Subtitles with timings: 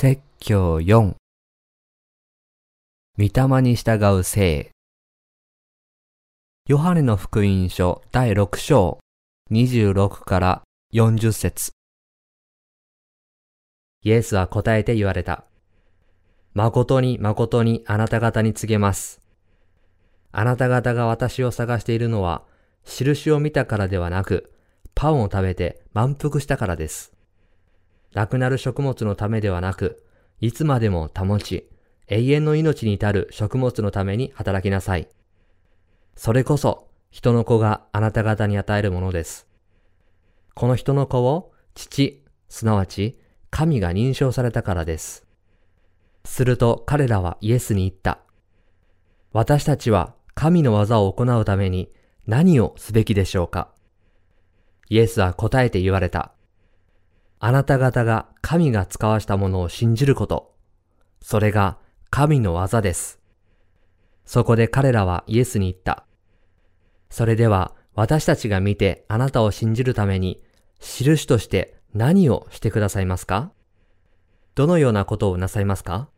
[0.00, 1.16] 説教4
[3.18, 4.70] 御霊に従う聖
[6.68, 9.00] ヨハネの福音書第6章
[9.50, 10.62] 26から
[10.94, 11.72] 40節
[14.04, 15.42] イエスは答えて言われた。
[16.54, 19.20] 誠に誠にあなた方に告げます。
[20.30, 22.44] あなた方が私を探しているのは、
[22.84, 24.52] 印を見たからではなく、
[24.94, 27.17] パンを食べて満腹したからです。
[28.14, 30.04] なくなる食物のためではなく、
[30.40, 31.68] いつまでも保ち、
[32.06, 35.08] 永遠の命に至る食物のために働きなさい。
[36.16, 39.46] それこそ、人の子があなた方に与えるものです。
[40.54, 43.18] この人の子を、父、すなわち、
[43.50, 45.26] 神が認証されたからです。
[46.24, 48.18] すると彼らはイエスに言った。
[49.32, 51.90] 私たちは神の技を行うために
[52.26, 53.72] 何をすべきでしょうか
[54.88, 56.32] イエスは答えて言われた。
[57.40, 60.54] あなた方が神が使わしたものを信じること。
[61.20, 61.78] それが
[62.10, 63.20] 神の技です。
[64.24, 66.04] そこで彼らはイエスに言った。
[67.10, 70.42] それでは私たちが見てあなたを信じるために、
[70.80, 73.52] 印として何をしてくださいますか？
[74.54, 76.08] どのようなことをなさいますか？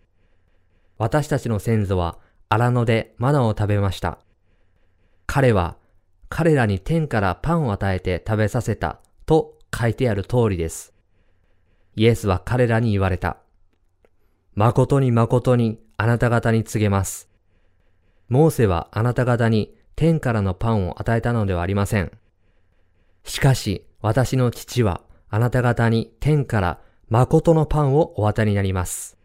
[0.98, 4.18] 私たちの先祖は荒野でマナを食べました。
[5.26, 5.76] 彼は
[6.28, 10.89] 彼らに天からパンを与えて食べさせたと書いてある通りです。
[11.96, 13.38] イエスは彼らに言われた。
[14.54, 17.28] 誠に誠にあなた方に告げます。
[18.28, 22.12] モーセはあなた方に天からのパンを与えたのではありません。
[23.24, 29.18] しかし私の父はあなた方に天から誠のパンをお渡りになります。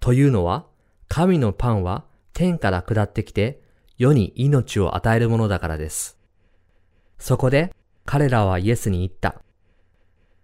[0.00, 0.66] というのは、
[1.08, 3.62] 神のパンは天から下ってきて
[3.98, 6.18] 世に命を与えるものだからです。
[7.18, 9.40] そこで彼らはイエスに言った。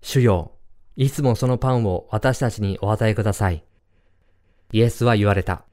[0.03, 0.53] 主よ、
[0.97, 3.65] いつもそのパンを私たちにお与えください。
[4.73, 5.65] イエスは言われた。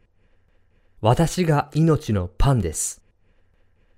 [1.02, 3.04] 私が命のパンです。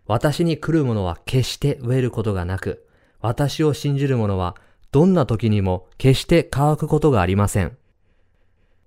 [0.06, 2.86] 私に来る者は決して飢えることがなく、
[3.22, 4.56] 私を信じる者は
[4.92, 7.78] どんな時にも決して乾くことがありません。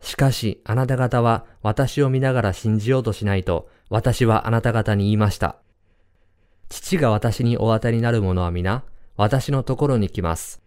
[0.01, 5.57] しかしあなた方は私を見ながら信じようとしないと私はあなた方に言いました。
[6.69, 8.83] 父が私にお当たりになる者は皆
[9.17, 10.62] 私のところに来ます。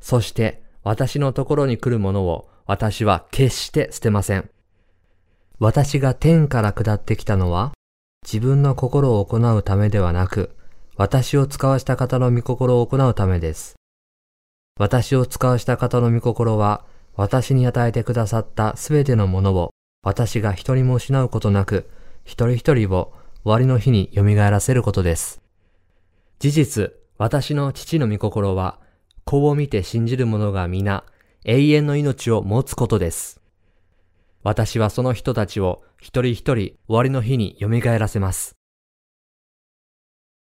[0.00, 4.50] そして私のところに来るものを私は決して捨てません。
[5.58, 7.72] 私が天から下ってきたのは、
[8.24, 10.54] 自分の心を行うためではなく、
[10.96, 13.76] 私を使わした方の御心を行うためです。
[14.78, 16.84] 私を使わした方の御心は、
[17.16, 19.70] 私に与えてくださったすべてのものを、
[20.02, 21.90] 私が一人も失うことなく、
[22.24, 25.40] 一人一人を終わりの日に蘇らせることです。
[26.38, 28.78] 事実、私の父の御心は、
[29.28, 31.04] 子を見て信じる者が皆
[31.44, 33.42] 永遠の命を持つことです。
[34.42, 37.68] 私はその人たちを一人一人終わりの日に蘇
[37.98, 38.56] らせます。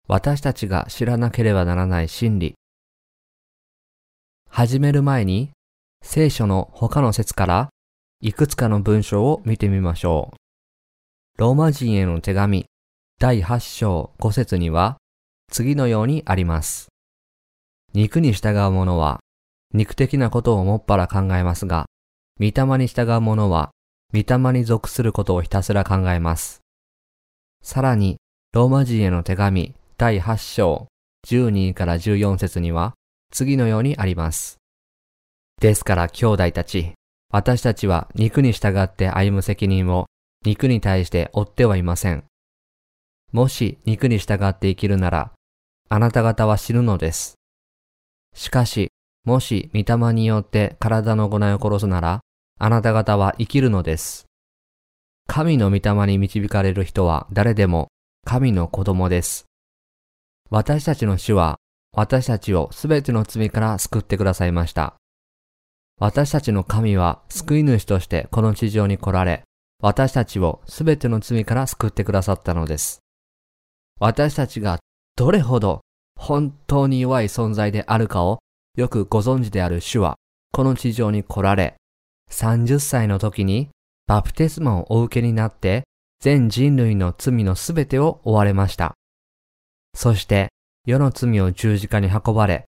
[0.09, 2.57] 私たちが知らなければならない真理。
[4.51, 5.53] 始める前に
[6.03, 7.69] 聖書の他の説から
[8.21, 10.37] いくつかの文章を見てみましょう。
[11.39, 12.67] ローマ人への手紙
[13.21, 14.97] 第8章5節には
[15.49, 16.89] 次のようにあります。
[17.95, 19.21] 肉に従う者は、
[19.73, 21.87] 肉的なことをもっぱら考えますが、
[22.41, 23.71] 御霊に従う者は、
[24.13, 26.61] 御霊に属することをひたすら考えます。
[27.63, 28.17] さらに、
[28.53, 30.89] ローマ人への手紙第8章
[31.29, 32.95] 12から14節には、
[33.31, 34.59] 次のようにあります。
[35.61, 36.95] ですから兄弟たち、
[37.31, 40.07] 私たちは肉に従って歩む責任を
[40.45, 42.25] 肉に対して負ってはいません。
[43.31, 45.33] もし肉に従って生きるなら、
[45.89, 47.37] あなた方は死ぬのです。
[48.35, 48.91] しかし、
[49.25, 52.21] もし御霊によって体の行いを殺すなら、
[52.59, 54.27] あなた方は生きるのです。
[55.27, 57.89] 神の御霊に導かれる人は誰でも
[58.25, 59.47] 神の子供です。
[60.51, 61.59] 私たちの主は
[61.97, 64.95] 私たちをすべての罪から救ってくださいました。
[65.99, 69.45] 私たちの神は救い主としてこの地上に来られ、
[69.81, 72.99] 私たちをすべての罪から救ってくださったのです。
[74.01, 74.81] 私たちが
[75.17, 75.83] どれほど
[76.25, 78.39] 本当に弱い存在であるかを
[78.79, 80.17] よくご存知である主は、
[80.53, 81.75] この地上に来られ、
[82.31, 83.69] 30歳の時に
[84.07, 85.85] バプテスマをお受けになって、
[86.21, 88.95] 全人類の罪のすべてを追われました。
[89.95, 90.49] そして、
[90.87, 92.65] 世の罪を十字架に運ばれ、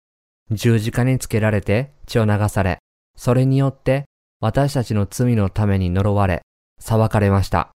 [0.50, 2.80] 十字架につけられて血を流され、
[3.16, 4.06] それによって
[4.40, 6.42] 私たちの罪のために呪われ、
[6.80, 7.70] 裁かれました。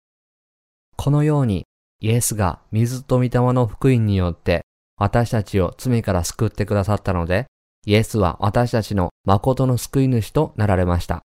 [0.95, 1.65] このように、
[1.99, 4.64] イエスが水と御霊の福音によって
[4.97, 7.47] 私たちを罪から救ってくださったので、
[7.85, 11.21] イエスは私たちの誠の救い主となられました。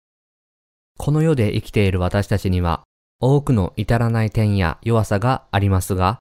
[0.97, 2.83] この世で生きている私たちには
[3.21, 6.19] 多くの至らない点や弱さがありますが、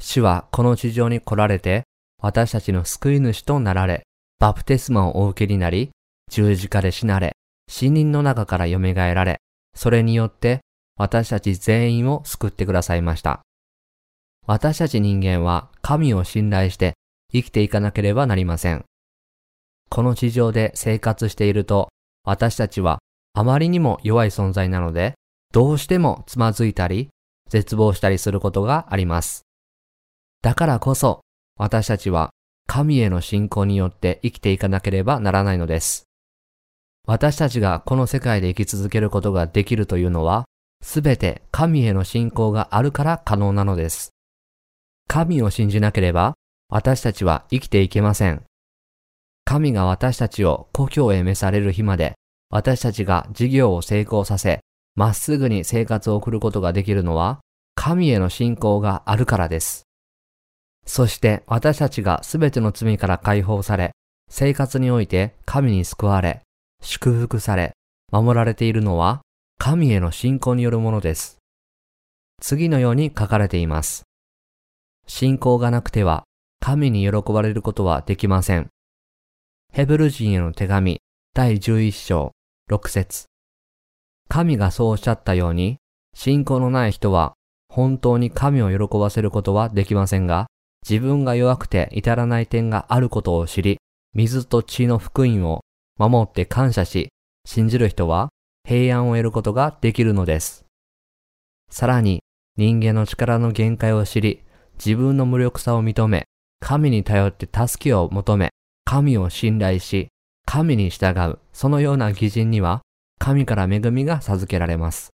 [0.00, 1.84] 主はこの地上に来られて
[2.20, 4.02] 私たちの救い主となられ、
[4.38, 5.90] バプテスマをお受けになり、
[6.30, 7.36] 十字架で死なれ、
[7.68, 9.38] 死人の中から蘇られ、
[9.74, 10.60] それによって
[10.96, 13.40] 私たち全員を救ってくださいました。
[14.48, 16.94] 私たち人間は神を信頼して
[17.30, 18.82] 生きていかなければなりません。
[19.90, 21.90] この地上で生活していると、
[22.24, 22.98] 私たちは
[23.34, 25.12] あまりにも弱い存在なので、
[25.52, 27.10] どうしてもつまずいたり、
[27.50, 29.42] 絶望したりすることがあります。
[30.40, 31.20] だからこそ、
[31.58, 32.30] 私たちは
[32.66, 36.04] 神への信仰によって生きていかなければならないのです。
[37.06, 40.46] 私たちがこの世界で生き続けることができるというのは、
[40.82, 44.14] すべて神への信仰があるから可能なのです。
[45.08, 46.34] 神を信じなければ、
[46.68, 48.44] 私たちは生きていけません。
[49.46, 52.14] 神が私たちを故郷へ召される日まで、
[52.50, 54.60] 私たちが事業を成功させ、
[54.94, 57.40] まっすぐに生活を送ることができるのは、
[57.74, 59.84] 神への信仰があるからです。
[60.84, 63.92] そして私たちがすべての罪から解放され、
[64.30, 66.42] 生活において神に救われ、
[66.82, 67.72] 祝福され、
[68.12, 69.22] 守られているのは、
[69.58, 71.38] 神への信仰によるものです。
[72.40, 74.07] 次のように書かれています。
[75.08, 76.24] 信仰がなくては、
[76.60, 78.68] 神に喜ばれることはできません。
[79.72, 81.00] ヘブル人への手紙
[81.34, 82.32] 第11章
[82.70, 83.26] 6節
[84.28, 85.78] 神がそうおっしゃったように、
[86.14, 87.34] 信仰のない人は
[87.70, 90.46] 本当に神を喜ばせることはできませんが、
[90.88, 93.78] 自分が弱くて至らない点があることを知り、
[94.14, 95.62] 水と血の福音を
[95.96, 97.08] 守って感謝し、
[97.46, 98.28] 信じる人は
[98.66, 100.66] 平安を得ることができるのです。
[101.70, 102.20] さらに、
[102.56, 104.42] 人間の力の限界を知り、
[104.84, 106.24] 自分の無力さを認め、
[106.60, 108.50] 神に頼って助けを求め、
[108.84, 110.08] 神を信頼し、
[110.46, 112.82] 神に従う、そのような義人には、
[113.18, 115.10] 神から恵みが授けられます。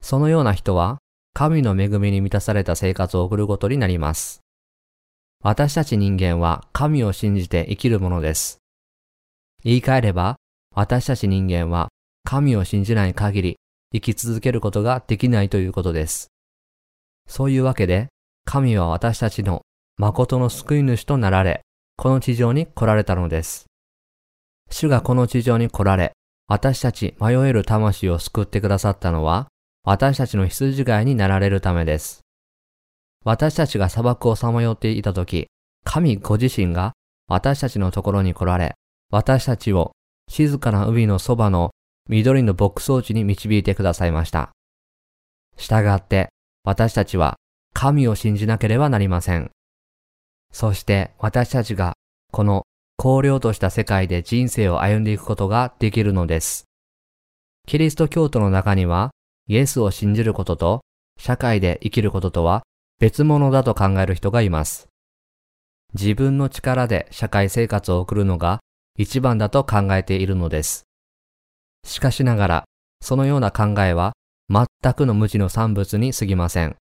[0.00, 0.98] そのような人は、
[1.34, 4.40] 神の恵みに満たされた生活を送ることになります。
[5.40, 8.58] 私たち人間は神を信じて生きるものです。
[9.62, 10.36] 言い換えれば、
[10.74, 11.88] 私たち人間は
[12.24, 13.56] 神を信じない限り
[13.94, 16.28] 生き続けることができないということです。
[17.28, 18.08] そういうわけで、
[18.50, 19.60] 神は私たちの
[19.98, 21.60] 誠の救い主となられ、
[21.98, 23.66] この地上に来られたのです。
[24.70, 26.12] 主がこの地上に来られ、
[26.46, 29.48] 私たち迷える魂を救ってくださったのは、
[29.84, 32.20] 私たちの羊飼いになられるためです。
[33.22, 35.48] 私たちが砂漠をさまよっていたとき、
[35.84, 36.94] 神ご自身が
[37.28, 38.76] 私たちのところに来られ、
[39.10, 39.92] 私たちを
[40.30, 41.72] 静かな海のそばの
[42.08, 44.52] 緑の牧草地に導いてくださいました。
[45.58, 46.30] したがって、
[46.64, 47.36] 私たちは
[47.74, 49.50] 神を信じなければなりません。
[50.52, 51.94] そして私たちが
[52.32, 52.64] この
[52.96, 56.64] 荒涼とした世界で人生を歩んでいくことができるのです。
[57.66, 59.10] キリスト教徒の中には
[59.46, 60.80] イエスを信じることと
[61.18, 62.62] 社会で生きることとは
[62.98, 64.88] 別物だと考える人がいます。
[65.94, 68.60] 自分の力で社会生活を送るのが
[68.96, 70.84] 一番だと考えているのです。
[71.84, 72.64] しかしながら、
[73.00, 74.12] そのような考えは
[74.50, 76.76] 全くの無知の産物に過ぎません。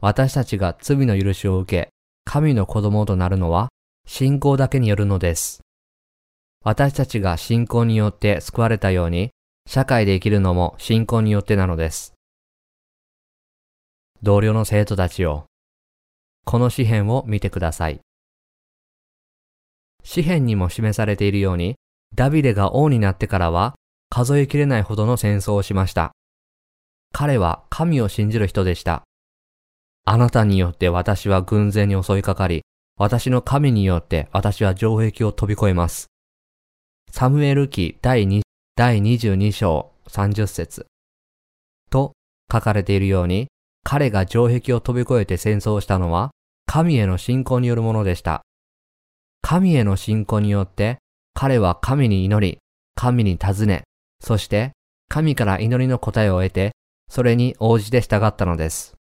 [0.00, 1.88] 私たちが罪の許しを受け、
[2.24, 3.68] 神の子供となるのは
[4.06, 5.60] 信仰だけによるのです。
[6.64, 9.30] 私たちが信仰によって救われたように、
[9.66, 12.14] 社会で生きるのも信仰によってなのです。
[14.22, 15.46] 同僚の生徒たちを、
[16.44, 18.00] この詩篇を見てください。
[20.04, 21.74] 詩篇にも示されているように、
[22.14, 23.74] ダビデが王になってからは
[24.10, 26.12] 数えきれないほどの戦争をしました。
[27.12, 29.07] 彼は神を信じる人でした。
[30.10, 32.62] あなたによって私は軍勢に襲いかかり、
[32.96, 36.06] 私の神によって私は城壁を飛び越えます。
[37.10, 38.40] サムエル記第2
[38.74, 40.86] 第22章30節
[41.90, 42.12] と
[42.50, 43.48] 書かれているように、
[43.84, 46.30] 彼が城壁を飛び越えて戦争したのは、
[46.64, 48.40] 神への信仰によるものでした。
[49.42, 50.96] 神への信仰によって、
[51.34, 52.58] 彼は神に祈り、
[52.94, 53.82] 神に尋ね、
[54.24, 54.72] そして
[55.10, 56.72] 神から祈りの答えを得て、
[57.10, 58.97] それに応じて従ったのです。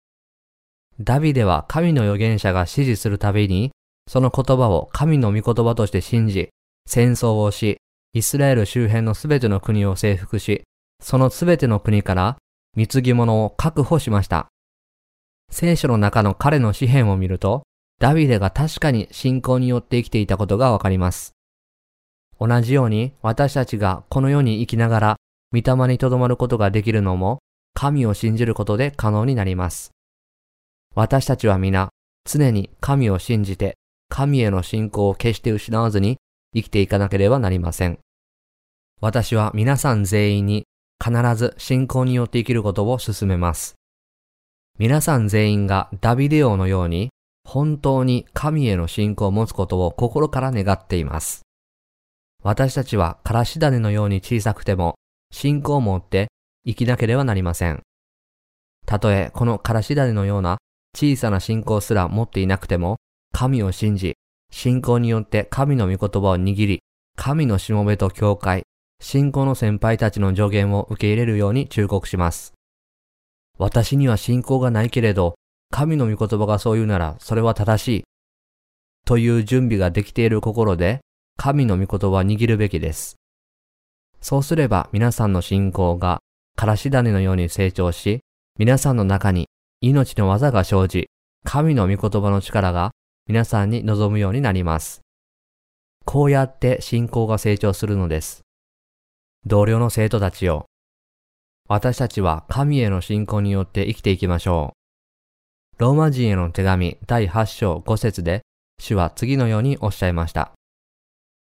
[1.00, 3.72] ダビデは神の預言者が指示するたびに、
[4.08, 6.50] その言葉を神の御言葉として信じ、
[6.88, 7.77] 戦争をし、
[8.13, 10.63] イスラエル周辺のすべての国を征服し、
[11.01, 12.38] そのすべての国から
[12.75, 14.48] 貢ぎ物を確保しました。
[15.51, 17.63] 聖書の中の彼の詩篇を見ると、
[18.00, 21.34] ダビデが確かに信仰によって生きていたことがわかります。
[22.39, 25.16] 同じように私たちがこの世に生きながら、
[25.51, 27.39] 御霊にとどまることができるのも、
[27.74, 29.92] 神を信じることで可能になります。
[31.00, 31.89] 私たちは皆、
[32.25, 33.77] 常に神を信じて、
[34.10, 36.18] 神への信仰を決して失わずに
[36.56, 38.00] 生きていかなければなりません。
[39.00, 40.66] 私は皆さん全員に
[41.00, 43.75] 必ず信仰によって生きることを進めます。
[44.80, 47.12] 皆さん全員がダビデ王のように
[47.44, 51.44] 本当に神への信仰を持つことを心から願っています。
[52.42, 54.96] 私たちはからし種のように小さくても
[55.32, 56.30] 信仰を持って
[56.66, 57.84] 生きなければなりません。
[58.88, 60.58] たとえこのからし種のような
[60.98, 62.98] 小さな信仰すら持っていなくても、
[63.32, 64.16] 神を信じ、
[64.50, 66.80] 信仰によって神の御言葉を握り、
[67.16, 68.63] 神のしもべと教会、
[69.00, 72.56] 信仰の先輩たちの助言を受け入れるように忠告します。
[73.60, 75.36] 私には信仰がないけれど、
[75.70, 78.04] 神の御言葉がそう言うならそれは正しい。
[79.06, 81.01] という準備ができている心で、
[81.38, 83.18] 神の御言葉を握るべきです。
[84.20, 86.18] そうすれば皆さんの信仰が
[86.56, 88.22] からし種のように成長し、
[88.58, 89.48] 皆さんの中に
[89.79, 91.07] 命の技が生じ、
[91.43, 92.91] 神の御言葉の力が
[93.27, 95.01] 皆さんに望むようになります。
[96.03, 98.41] こうやって信仰が成長するのです。
[99.46, 100.65] 同僚の生徒たちよ。
[101.69, 104.74] 私たちは神への信仰によって生きていきましょ
[105.77, 105.79] う。
[105.79, 108.41] ローマ人への手紙第8章5節で、
[108.79, 110.53] 主は次のようにおっしゃいました。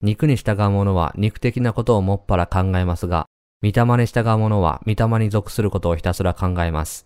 [0.02, 3.26] 肉に従う者は肉的なことをもっぱら考えますが、
[3.62, 7.06] 御霊に従う者は御霊に属することをひたすら考えます。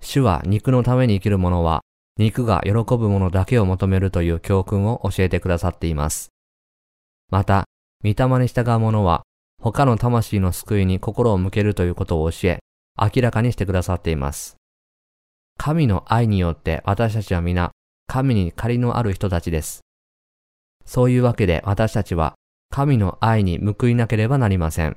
[0.00, 1.82] 主は肉のために生きる者は、
[2.18, 6.30] 肉が喜ぶものだけを求めるという教訓を教えてくださっています。
[7.30, 7.64] また、
[8.02, 9.22] 御霊に従う者は、
[9.60, 12.58] 他の魂の救いに心を向けるということを教え、
[12.98, 14.56] 明らかにしてくださっています。
[15.58, 17.72] 神の愛によって私たちは皆、
[18.06, 19.80] 神に借りのある人たちです。
[20.84, 22.34] そういうわけで私たちは、
[22.70, 24.96] 神の愛に報いなければなりません。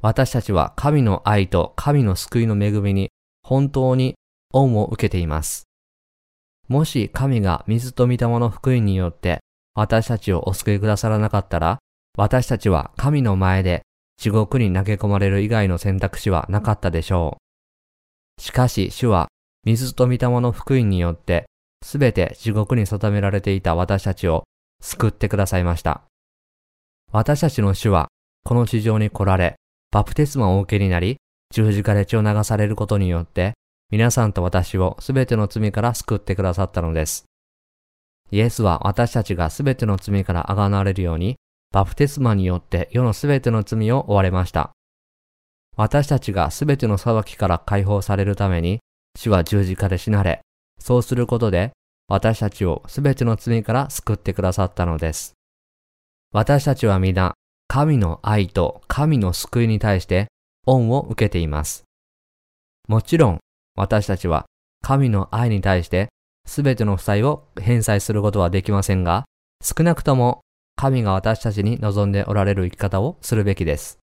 [0.00, 3.10] 私たちは神の愛と神の救いの恵みに
[3.42, 4.14] 本当に
[4.52, 5.64] 恩を受けています。
[6.68, 9.40] もし神が水と御霊の福音によって
[9.74, 11.78] 私たちをお救いくださらなかったら、
[12.16, 13.82] 私たちは神の前で
[14.18, 17.38] 地獄に投げ込まれる以外の選択肢はなかったでしょ
[18.38, 18.42] う。
[18.42, 19.28] しかし主は
[19.64, 21.46] 水と御霊の福音によって
[21.82, 24.44] すべて地獄に定められていた私たちを
[24.80, 26.02] 救ってくださいました。
[27.10, 28.08] 私たちの主は
[28.44, 29.56] この地上に来られ、
[29.90, 31.18] バプテスマをお受けになり、
[31.52, 33.52] 十字架で血を流されることによって、
[33.90, 37.26] 皆さんと私をすべての罪から救ってくださったのです。
[38.30, 41.36] イエスは私たちがすべての罪からあがなわれるように、
[41.70, 44.72] バプテスマによって世のすべての罪を追われました。
[45.76, 48.80] 私たちがすべての裁きから解放されるために、
[49.18, 50.40] 死は十字架で死なれ、
[50.80, 51.72] そうすることで、
[52.08, 55.34] 私たちをすべての罪から救ってくださったのです。
[56.32, 57.34] 私たちは皆、
[57.68, 60.28] 神の愛と神の救いに対して
[60.66, 61.84] 恩を受けています。
[62.88, 63.38] もちろん、
[63.76, 64.46] 私たちは
[64.82, 66.08] 神の愛に対して
[66.46, 69.24] 全ての負債を返済することはできませんが、
[69.62, 70.40] 少なくとも
[70.76, 73.98] 神が私たちに望んでおられる生き方をするべきです。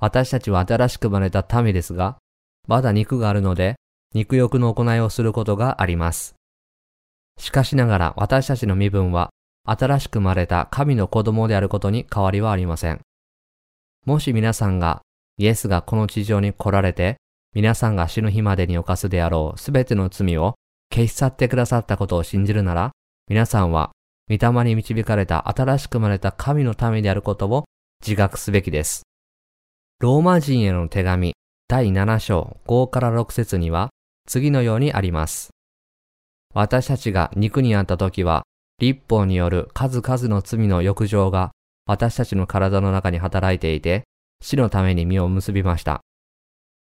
[0.00, 2.18] 私たちは新しく生まれた民ですが、
[2.66, 3.76] まだ肉があるので、
[4.14, 6.34] 肉欲の行いをすることがあります。
[7.38, 9.30] しかしながら私たちの身分は、
[9.64, 13.00] 新しく生まれた神の子供であることに変わりはありません。
[14.06, 15.02] もし皆さんが
[15.38, 17.16] イエスがこの地上に来られて、
[17.54, 20.54] 皆さんが死ぬ日までに犯すであろうすべての罪を
[20.92, 22.90] 消し去ってくださったことを信じるなら、
[23.28, 23.92] 皆さんは、
[24.28, 27.64] 御霊に導かれた新しく生まれた神の民であることを
[28.04, 29.04] 自覚すべきです。
[30.00, 31.34] ローマ人への手紙
[31.68, 33.90] 第7章5から6節には
[34.26, 35.50] 次のようにあります。
[36.54, 38.42] 私たちが肉にあった時は、
[38.78, 41.52] 立法による数々の罪の欲情が
[41.86, 44.04] 私たちの体の中に働いていて、
[44.40, 46.00] 死のために実を結びました。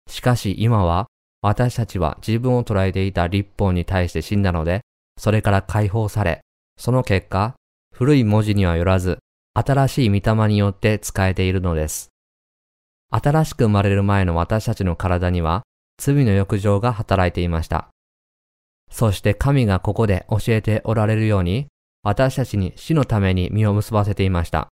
[0.09, 1.07] しかし今は
[1.43, 4.81] 私たちは自分を捉えていた立法に対して死んだので、
[5.19, 6.41] それから解放され、
[6.79, 7.55] その結果、
[7.93, 9.19] 古い文字にはよらず、
[9.53, 12.09] 新しい御霊によって使えているのです。
[13.11, 15.63] 新しく生まれる前の私たちの体には、
[15.99, 17.89] 罪の欲情が働いていました。
[18.91, 21.67] そして神がここで教えておられるように、
[22.03, 24.69] 私たちに死のために実を結ばせていました。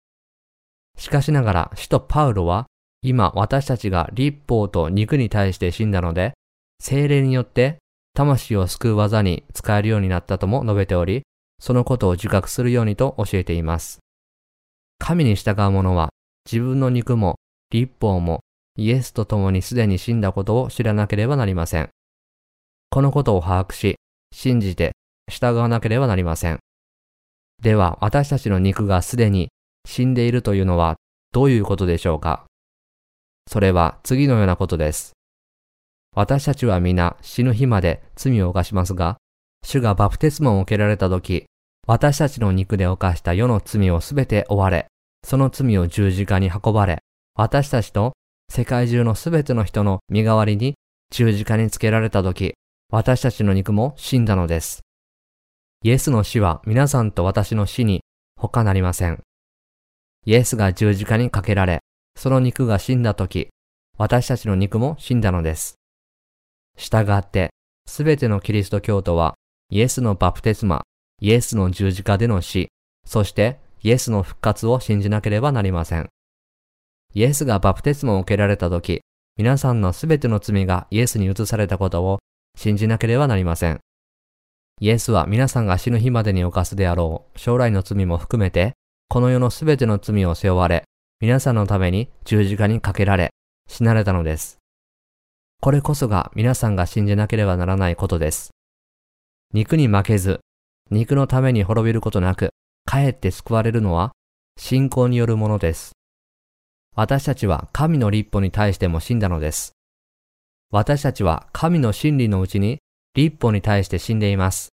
[0.97, 2.67] しかしながら、使徒パウロは、
[3.03, 6.33] 今私たちが立法と肉に対して死んだので、
[6.81, 7.79] 精霊によって
[8.15, 11.23] 魂を救う技に使えるようになったとも述べており、
[11.59, 14.01] そのことを自覚するようにと教えています。
[14.99, 16.11] 神に従う者は
[16.51, 17.37] 自分の肉も
[17.71, 18.41] 立法も
[18.77, 21.89] イエスと共にすでに死んだことを知らなければなりません。
[22.91, 23.97] このことを把握し、
[24.33, 24.93] 信じて
[25.31, 26.59] 従わなければなりません。
[27.63, 29.49] では私たちの肉がすでに
[29.87, 30.97] 死んでいるというのは
[31.33, 32.45] どういうことでしょうか？
[33.47, 35.13] それは次のようなことです。
[36.15, 39.17] 私たちは皆死ぬ日まで罪を犯しますが、
[39.65, 41.47] 主がバプテスマを受けられた時、
[41.87, 44.87] 私たちの肉で犯した世の罪をすべて追われ、
[45.25, 46.99] その罪を十字架に運ばれ、
[47.35, 48.13] 私たちと
[48.51, 50.75] 世界中のすべての人の身代わりに
[51.11, 52.55] 十字架につけられた時、
[52.93, 54.81] 私たちの肉も死んだのです。
[55.83, 58.03] イエスの死は皆さんと私の死に
[58.37, 59.21] 他なりません。
[60.27, 61.81] イエスが十字架にかけられ、
[62.17, 63.49] その肉が死んだ時、
[63.97, 65.75] 私たちの肉も死んだのです。
[66.77, 67.51] 従って、
[67.87, 69.35] すべてのキリスト教徒は、
[69.71, 70.83] イエスのバプテスマ、
[71.21, 72.69] イエスの十字架での死、
[73.05, 76.09] そしてイエスの復活を信じなければなりません。
[77.15, 79.01] イエスがバプテスマを受けられた時、
[79.37, 82.19] 皆さんのすべての罪がイエスに移されたことを
[82.57, 83.81] 信じなければなりません。
[84.81, 88.75] イエスは皆さんが死ぬ日までに犯すであろう将来の罪も含めて、
[89.13, 90.85] この世のすべての罪を背負われ、
[91.19, 93.31] 皆さんのために十字架にかけられ、
[93.67, 94.59] 死なれたのです。
[95.61, 98.51] これこそが皆さんが信じなければならないことです。
[99.53, 100.39] 肉に負けず、
[100.93, 102.51] 肉のために滅びることなく、
[102.85, 104.13] かえって救われるのは、
[104.57, 105.91] 信仰によるものです。
[106.95, 109.73] 私たちは神の立法に対しても死んだのです。
[110.71, 112.79] 私たちは神の真理のうちに
[113.17, 114.69] 立法に対して死んでいます。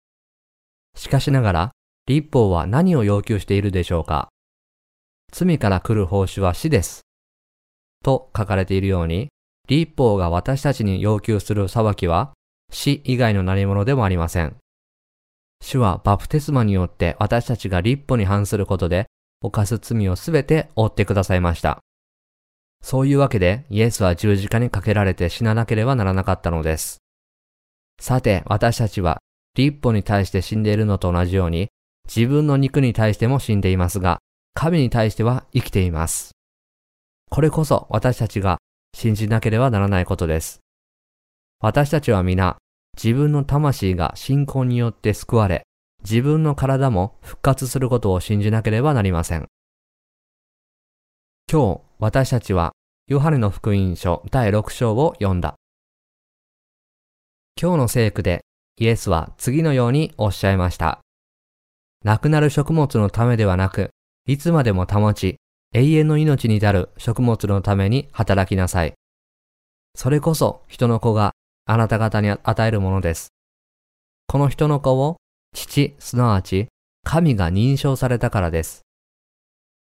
[0.98, 1.72] しかしながら、
[2.08, 4.28] 立法は何を要求しているでしょうか？
[5.32, 7.02] 罪から来る報酬は死です。
[8.04, 9.30] と書かれているように、
[9.68, 12.32] 立法が私たちに要求する裁きは
[12.72, 14.56] 死以外の何者でもありません。
[15.62, 19.08] 主はバプテスマによって私たちが立法に反することで
[19.42, 21.80] 犯す罪をすべて負ってくださいました。
[22.84, 26.98] そういうわけでイエスは十字架にかけられて死ななければならなかったのです。
[28.00, 29.24] さて、私たちは
[29.56, 31.70] 立法に対して死んでいるのと同じように、
[32.08, 34.20] 自分の肉に対しても死んでいますが、
[34.54, 36.32] 神に対しては生きています。
[37.30, 38.58] これこそ私たちが
[38.96, 40.60] 信じなければならないことです。
[41.60, 42.58] 私たちは皆、
[42.96, 45.64] 自分の魂が信仰によって救われ、
[46.04, 49.48] 自分の体も復活することを信じなければなりません。
[51.52, 52.72] 今日、私たちは、
[53.08, 55.56] ヨハネの福音書第6章を読んだ。
[57.62, 58.42] 今日の聖句で
[58.78, 61.05] イエスは次のようにおっしゃいました。
[62.04, 63.90] 亡くなる食物のためではなく、
[64.28, 65.38] いつまでも保ち、
[65.74, 68.94] 永遠の命に至る食物のために働きなさい。
[69.96, 71.34] それこそ人の子が
[71.66, 73.30] あなた方に与えるものです。
[74.28, 75.18] この人の子を
[75.54, 76.68] 父、すなわち
[77.04, 78.82] 神が認証されたからです。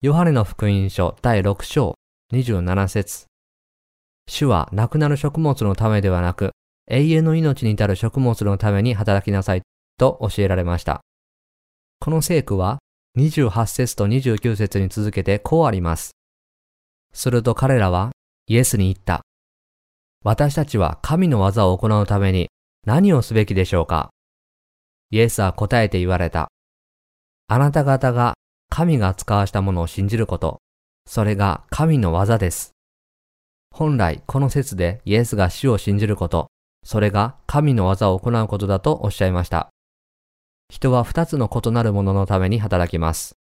[0.02, 1.94] ヨハネの福音書第6章
[2.32, 3.26] 27節
[4.26, 6.52] 主は亡くなる食物のためではなく、
[6.90, 9.62] 永遠の命に至る食物のために働きなさい
[9.98, 11.00] と教えられました。
[12.04, 12.80] この聖句は
[13.16, 16.10] 28節と29節に続けてこうあります。
[17.14, 18.10] すると彼らは
[18.46, 19.22] イエスに言った。
[20.22, 22.50] 私たちは神の技を行うために
[22.86, 24.10] 何をすべきでしょうか
[25.12, 26.48] イエスは答えて言われた。
[27.48, 28.34] あなた方が
[28.68, 30.60] 神が使わしたものを信じること、
[31.06, 32.72] それが神の技です。
[33.70, 36.48] 本来この説でイエスが死を信じること、
[36.84, 39.73] それが神の技を行うことだとおっしゃいました。
[40.68, 43.36] 人は二つの異なるもののために働きます。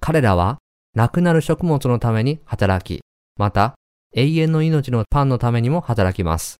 [0.00, 0.58] 彼らは、
[0.94, 3.02] 亡くなる食物のために働き、
[3.36, 3.74] また、
[4.14, 6.56] 永遠の命のパンのためにも働きます。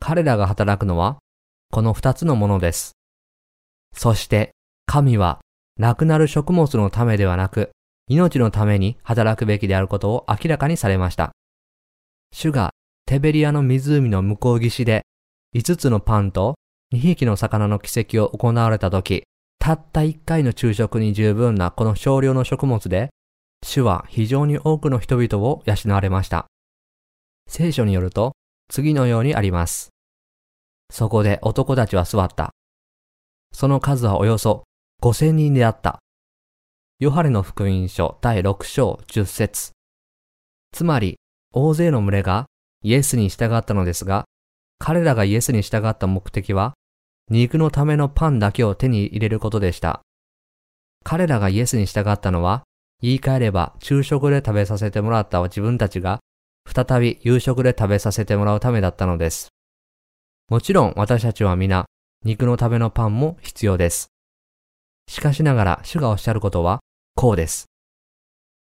[0.00, 1.18] 彼らが働くのは、
[1.70, 2.92] この二つのものです。
[3.94, 4.52] そして、
[4.86, 5.40] 神は、
[5.78, 7.70] 亡くなる食物のためではなく、
[8.08, 11.32] 命のために働くべきであることを明らかにされました。
[12.32, 12.70] 主が
[13.06, 15.02] テベリアの湖の向こう岸で
[15.54, 16.56] 5つのパンと
[16.92, 19.24] 2匹の魚の奇跡を行われた時、
[19.58, 23.08] たった1回の昼食に十分なこの少量の食物で、
[23.64, 26.46] 主は非常に多くの人々を養われました。
[27.48, 28.32] 聖書によると、
[28.68, 29.90] 次のようにあります。
[30.90, 32.50] そこで男たちは座った。
[33.54, 34.64] その数はおよそ
[35.02, 35.98] 5000人であった。
[36.98, 39.72] ヨハネの福音書第6章10節
[40.72, 41.16] つまり、
[41.52, 42.46] 大勢の群れが
[42.82, 44.24] イエスに従ったのですが、
[44.78, 46.74] 彼らがイエスに従った目的は、
[47.30, 50.02] 肉のためのパンだけを手に入れることでした。
[51.04, 52.64] 彼らがイエスに従ったのは、
[53.00, 56.20] 言い換えれば昼食で食べさせてもらった自分たちが、
[56.66, 59.48] 再び夕食で食べさせてもらうためだったのです。
[60.48, 61.86] もちろん私たちは皆、
[62.24, 64.08] 肉のためのパンも必要です。
[65.08, 66.80] しかしながら主がおっしゃることは、
[67.14, 67.66] こうです。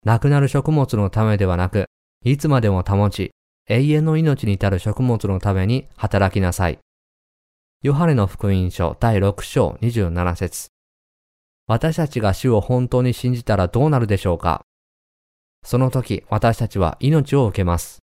[0.06, 1.86] 亡くなる食物のためではなく、
[2.24, 3.32] いつまでも保ち、
[3.68, 6.80] 永遠の命に至る食物のために働きなさい。
[7.82, 10.68] ヨハネの福音書第6章27節
[11.66, 14.64] 私たちが主を本当に信じたらどうなるでしょうか？
[15.64, 18.00] その時私たちは命を受けます。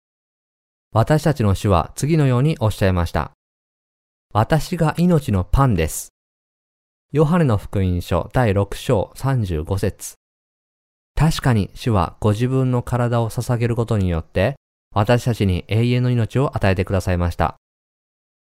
[0.93, 3.33] 私たちの主は次のようにおっしゃいました。
[4.35, 6.11] 私が命のパンです。
[7.11, 10.17] ヨハネの福音書第6章35節
[11.15, 14.57] 確かに主はご自分の体を捧げることによって
[14.95, 17.57] 私たちに永遠の命を与えてくださいました。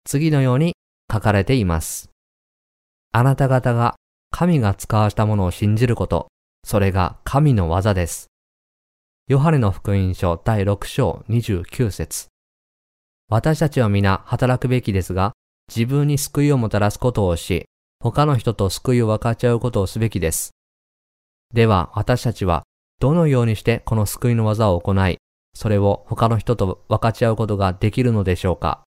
[0.06, 0.72] 次のように
[1.10, 2.10] 書かれています。
[3.12, 3.96] あなた方が
[4.30, 6.28] 神が使わしたものを信じること、
[6.64, 8.28] それが神の技です。
[9.28, 12.28] ヨハネの福音書第6章29節
[13.28, 15.32] 私たちは皆働くべきですが、
[15.68, 17.66] 自分に救いをもたらすことをし、
[18.00, 20.50] 他の人と救いを分かち合うことをすべきです。
[21.52, 22.64] では私たちは
[22.98, 25.18] どのようにしてこの救いの技を行い、
[25.54, 28.82] それを他の人と分かち合うことができるのでしょうか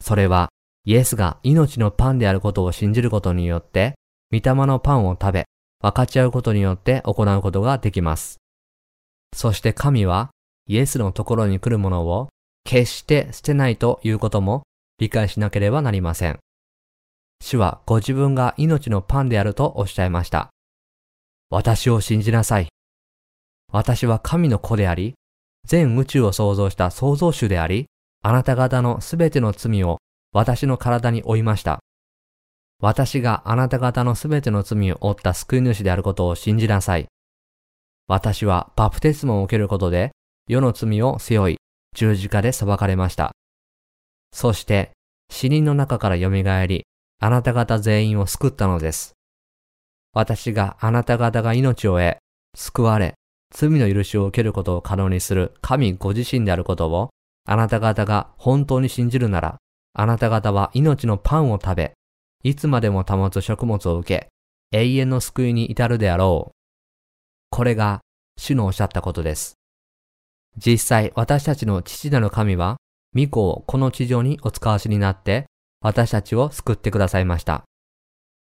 [0.00, 0.48] それは
[0.86, 3.94] イエスが命のパンであることを信じることによって、
[4.32, 5.46] 御霊のパンを食べ、
[5.80, 8.38] 分かち合うことによって行うことができます。
[9.34, 10.30] そして神は
[10.68, 12.28] イエスのところに来るものを
[12.64, 14.62] 決して捨てないということも
[14.98, 16.38] 理解しなければなりません。
[17.40, 20.50] 主はご自分が命のパンであるとおっしゃいました。
[21.50, 22.68] 私を信じなさい。
[23.72, 25.14] 私は神の子であり、
[25.66, 27.86] 全宇宙を創造した創造主であり、
[28.22, 29.98] あなた方のすべての罪を
[30.36, 31.78] 私の体に負いました。
[32.78, 37.06] 私があなた方のすべての罪を負った救い主であることを信じなさい。
[38.06, 40.12] 私はバプテスモを受けることで
[40.46, 41.56] 世の罪を背負い
[41.94, 43.32] 十字架で裁かれました。
[44.30, 44.90] そして
[45.30, 46.28] 死人の中から蘇
[46.66, 46.84] り、
[47.18, 49.14] あなた方全員を救ったのです。
[50.12, 52.18] 私があなた方が命を得、
[52.54, 53.14] 救われ、
[53.54, 57.08] 罪の許しを受けることを可能にする神ご自身であることを、
[57.46, 59.56] あなた方が本当に信じるなら、
[59.98, 61.94] あなた方は命のパンを食べ、
[62.44, 64.28] いつまでも保つ食物を受け、
[64.72, 66.54] 永遠の救いに至るであろう。
[67.50, 68.00] これが
[68.36, 69.54] 主のおっしゃったことです。
[70.58, 72.76] 実際私たちの父なる神は、
[73.14, 75.46] 御子をこの地上にお使わしになって、
[75.80, 77.64] 私たちを救ってくださいました。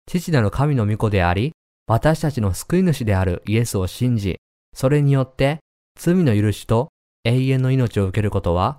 [0.07, 1.53] 父なる神の御子であり、
[1.87, 4.41] 私たちの救い主であるイエスを信じ、
[4.75, 5.61] それによって
[5.99, 6.89] 罪の許しと
[7.25, 8.79] 永遠の命を受けることは、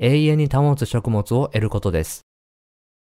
[0.00, 2.22] 永遠に保つ食物を得ることです。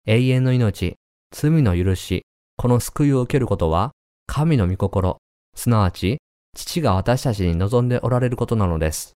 [0.08, 0.96] 永遠の命、
[1.32, 2.24] 罪の許し、
[2.58, 3.92] この救いを受けることは、
[4.26, 5.18] 神の御心、
[5.56, 6.18] すなわち、
[6.56, 9.14] 父が私たちに望んでおられることなのです。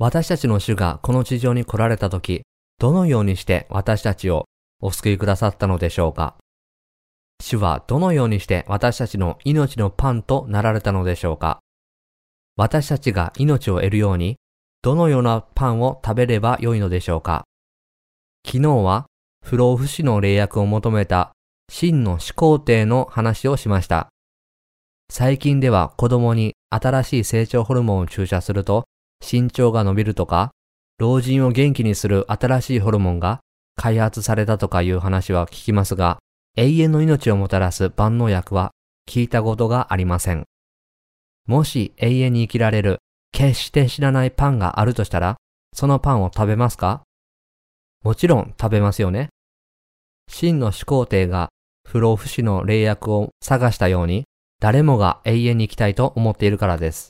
[0.00, 2.42] 私たちの主がこの地上に来られた時、
[2.78, 4.46] どのようにして私たちを
[4.80, 6.36] お救いくださったのでしょうか
[7.42, 11.60] 主はどのようにして私たちの命のパンとなられたのでしょうか
[12.56, 14.36] 私たちが命を得るように、
[14.84, 17.44] どのようなパンを食べればよいのでしょうか？
[18.46, 19.06] 昨日は
[19.42, 21.32] 不老不死の霊薬を求めた
[21.72, 24.10] 真の始皇帝の話をしました。
[25.10, 28.84] 最近では子供に新しい成長ホルモンを注射すると
[29.26, 30.50] 身長が伸びるとか、
[30.98, 33.40] 老人を元気にする新しいホルモンが
[33.76, 36.18] 開発されたとかいう話は聞きますが、
[36.58, 38.72] 永遠の命をもたらす万能薬は
[39.08, 40.44] 聞いたことがありません。
[41.46, 42.98] もし永遠に生きられる
[43.34, 45.34] 決して知らないパンがあるとしたら、
[45.72, 47.02] そのパンを食べますか？
[48.04, 49.30] もちろん食べますよね。
[50.28, 51.48] 真の始皇帝が
[51.84, 54.22] 不老不死の霊薬を探したように、
[54.60, 57.08] 誰もが永遠に生きたいと思っているからです。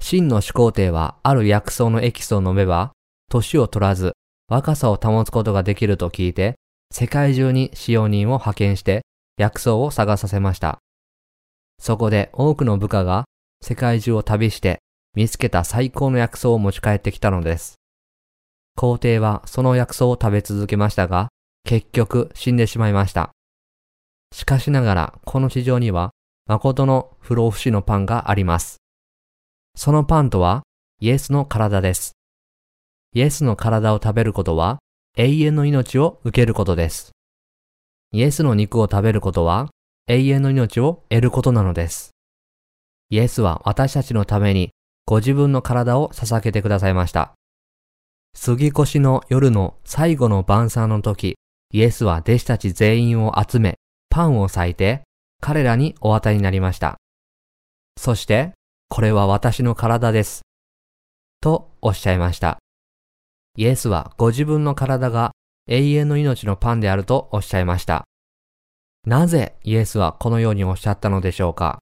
[0.00, 2.90] 真の始皇帝はある薬草のエキスを飲めば、
[3.30, 4.14] 年を取らず
[4.48, 6.56] 若さを保つことができると聞いて、
[6.90, 9.02] 世界中に使用人を派遣して
[9.38, 10.80] 薬草を探させました。
[11.78, 13.24] そこで多くの部下が
[13.62, 14.80] 世界中を旅して
[15.14, 17.74] 見つけた最高の薬草を持ち帰ってきたのです。
[18.76, 21.28] 皇帝はその薬草を食べ続けましたが、
[21.64, 23.30] 結局死んでしまいました。
[24.32, 26.12] しかしながらこの地上には
[26.46, 28.78] 誠の不老不死のパンがあります。
[29.74, 30.62] そのパンとは
[31.00, 32.12] イエスの体です。
[33.14, 34.78] イエスの体を食べることは
[35.18, 37.12] 永遠の命を受けることです。
[38.12, 39.68] イエスの肉を食べることは
[40.08, 42.12] 永遠の命を得ることなのです。
[43.10, 44.70] イエスは私たちのために
[45.04, 47.32] ご自分の体を捧げてくださいました。
[48.34, 51.36] 杉越しの夜の最後の晩餐の時、
[51.72, 53.76] イエスは弟子たち全員を集め、
[54.08, 55.02] パンを裂いて、
[55.40, 56.96] 彼らにお与えになりました。
[57.98, 58.52] そして、
[58.88, 60.42] これは私の体です。
[61.40, 62.58] とおっしゃいました。
[63.56, 65.32] イエスはご自分の体が
[65.68, 68.04] 永遠の命のパンであるとおっしゃいました。
[69.04, 71.81] なぜイエスはこのようにおっしゃったのでしょうか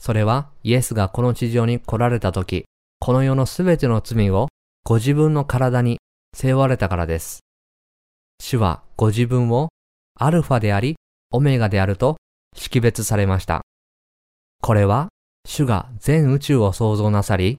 [0.00, 2.64] それはイエスがこの地上に来られた時、
[3.00, 4.48] この世のすべての罪を
[4.82, 5.98] ご自分の体に
[6.34, 7.40] 背負われたからです。
[8.40, 9.68] 主はご自分を
[10.18, 10.96] アルファであり、
[11.30, 12.16] オメガであると
[12.56, 13.60] 識別されました。
[14.62, 15.08] これは
[15.46, 17.58] 主が全宇宙を創造なさり、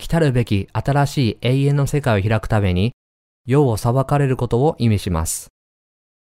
[0.00, 2.92] 来たるべき新しい永遠の世界を開くために、
[3.44, 5.48] 世を裁かれることを意味します。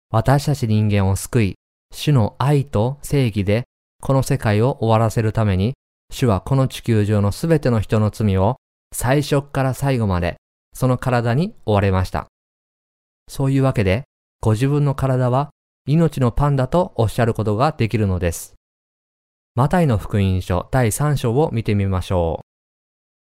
[0.10, 1.56] 私たち人間を救い、
[1.94, 3.66] 主の愛と正義で
[4.06, 5.76] この世界を終わらせるために、
[6.12, 8.58] 主はこの地球上のすべての人の罪を
[8.94, 10.36] 最初から最後まで
[10.76, 12.28] その体に追われました。
[13.30, 14.04] そういうわけで、
[14.42, 15.52] ご自分の体は
[15.86, 18.56] 命のパンだとおっしゃることができるのです。
[19.56, 22.46] マタイの福音書第3章を見てみましょう。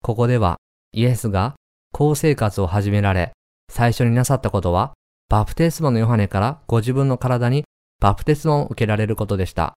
[0.02, 0.58] ここでは
[0.94, 1.54] イエスが
[1.92, 3.34] 公生活を始められ、
[3.72, 4.94] 最初になさったことは、
[5.30, 7.66] バプテスマのヨハネからご自分の体に
[8.02, 9.76] バプテスマを受けられることでした。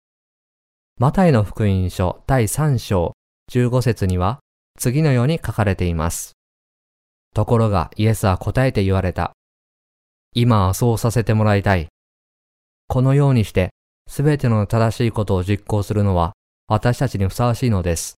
[1.01, 3.13] マタイの福音書第3章
[3.53, 4.41] 15節には
[4.81, 6.33] 次のように書かれています。
[7.37, 9.31] ところがイエスは答えて言われた。
[10.35, 11.87] 今はそうさせてもらいたい。
[12.89, 13.71] このようにして
[14.09, 16.33] すべての正しいことを実行するのは
[16.67, 18.17] 私たちにふさわしいのです。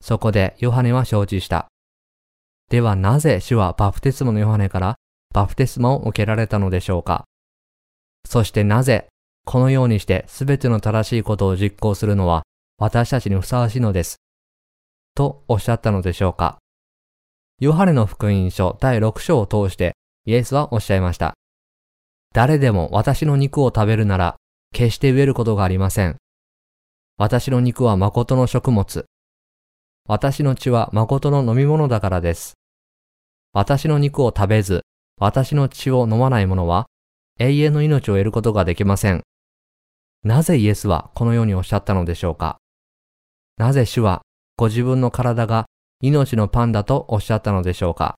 [0.00, 1.68] そこでヨハネは承知した。
[2.68, 4.96] ではなぜ主はバプテスマのヨハネから
[5.32, 7.26] バプテスマを受けられたのでしょうか
[8.24, 9.06] そしてなぜ
[9.46, 12.42] このようにしてすべての正しいことを実行するのは
[12.78, 14.16] 私たちにふさわしいのです。
[15.14, 16.58] とおっしゃったのでしょうか
[17.60, 19.94] ヨハネの福音書第6章を通して
[20.26, 21.34] イエスはおっしゃいました。
[22.34, 24.36] 誰でも私の肉を食べるなら
[24.74, 26.16] 決して飢えることがありません。
[27.16, 29.06] 私の肉は誠の食物。
[30.08, 32.54] 私の血は誠の飲み物だからです。
[33.52, 34.82] 私の肉を食べず、
[35.18, 36.86] 私の血を飲まない者は
[37.38, 39.22] 永遠の命を得ることができません。
[40.26, 42.58] なぜイエスはこのようにおっしゃったのでしょうか？
[43.58, 44.22] なぜ主は
[44.56, 45.66] ご自分の体が
[46.00, 48.16] 命のパンだとおっしゃったのでしょうか？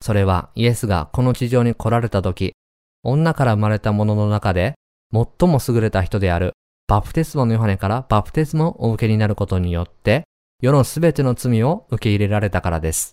[0.00, 2.54] それはイエスがこの地上に来られた時、
[3.02, 4.72] 女から生まれた者の中で
[5.12, 6.54] 最も優れた人である
[6.86, 10.24] バプテスマのヨハネからバプテスマをお受けになることによって、
[10.62, 13.12] 世のすべての罪を受け入れられたからです。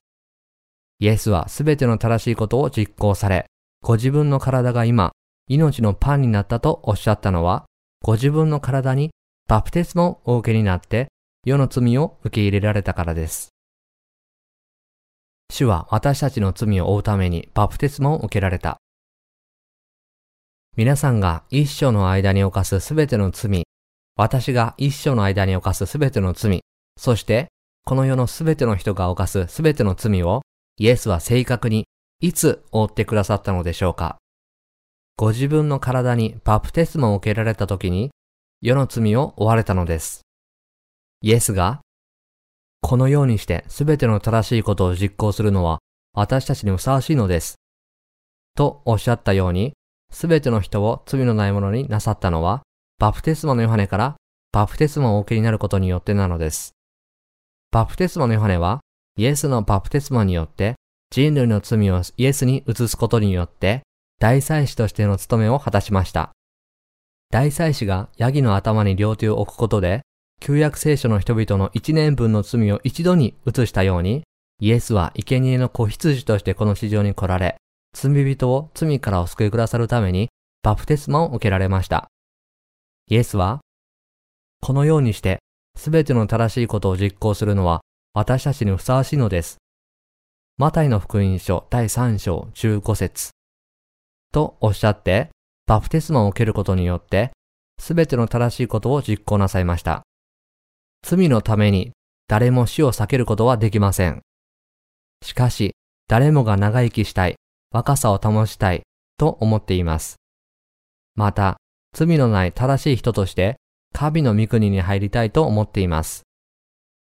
[0.99, 3.45] イエスはすべての正しいことを実行され、
[3.81, 5.11] ご自分の体が今、
[5.49, 7.65] 命のパンになったとおっしゃったのは、
[8.01, 9.11] ご自分の体に
[9.47, 11.07] バプテスマをお受けになって、
[11.45, 13.49] 世の罪を受け入れられたからです。
[15.51, 18.77] 主は私たちの罪を負うためにバプテスマを受けられた。
[20.77, 23.63] 皆さんが一生の間に犯すすべての罪、
[24.15, 26.61] 私が一生の間に犯すすべての罪、
[26.97, 27.47] そして
[27.85, 30.41] この世のすべての人が犯すすべての罪を
[30.77, 31.85] イエスは正確に
[32.21, 34.17] いつ覆ってくださったのでしょうか？
[35.19, 38.09] ご自分の体にバプテスマを受けられた時に
[38.61, 40.21] 世の罪を負われたのです。
[41.21, 41.81] イエスが
[42.79, 45.79] このようにしてすべての正しいことを実行するのは
[46.13, 47.55] 私たちにふさわしいのです。
[48.55, 49.73] とおっしゃったように、
[50.09, 52.61] すべての人を罪のないものになさったのは、
[52.97, 54.15] バプテスマのヨハネから
[54.53, 56.71] バプテスマをお受けになることによってなのです。
[57.71, 58.79] バプテスマのヨハネは、
[59.17, 60.75] イエスのバプテスマによって
[61.11, 63.81] 人類の罪をイエスに移すことによって、
[64.19, 66.31] 大祭司としての務めを果たしました。
[67.31, 70.01] 大祭司がヤギの頭に両手を置くことで、
[70.41, 74.23] 旧約聖書の人々の一年分の罪を一度に移したように、
[74.59, 77.55] イエスは生贄の子羊としてこの市場に来られ、
[77.93, 80.29] 罪人を罪からお救いくださるために
[80.63, 82.09] バプテスマを受けられました。
[83.07, 83.61] イエスは、
[84.61, 85.39] このようにして
[85.77, 87.79] すべての正しいことを実行するのは
[88.13, 89.57] 私たちにふさわしいのです。
[90.57, 93.29] マタイの福音書第3章15節
[94.31, 95.29] とおっしゃって、
[95.67, 97.31] バプテスマを受けることによって、
[97.79, 100.03] すべての正しいことを実行なさいました。
[101.01, 101.91] 罪のために
[102.27, 104.21] 誰も死を避けることはできません。
[105.23, 105.71] しかし、
[106.07, 107.35] 誰もが長生きしたい、
[107.71, 108.81] 若さを保ちたい
[109.17, 110.15] と思っています。
[111.15, 111.57] また、
[111.93, 113.57] 罪のない正しい人として、
[113.93, 116.23] 神の御国に入りたいと思っています。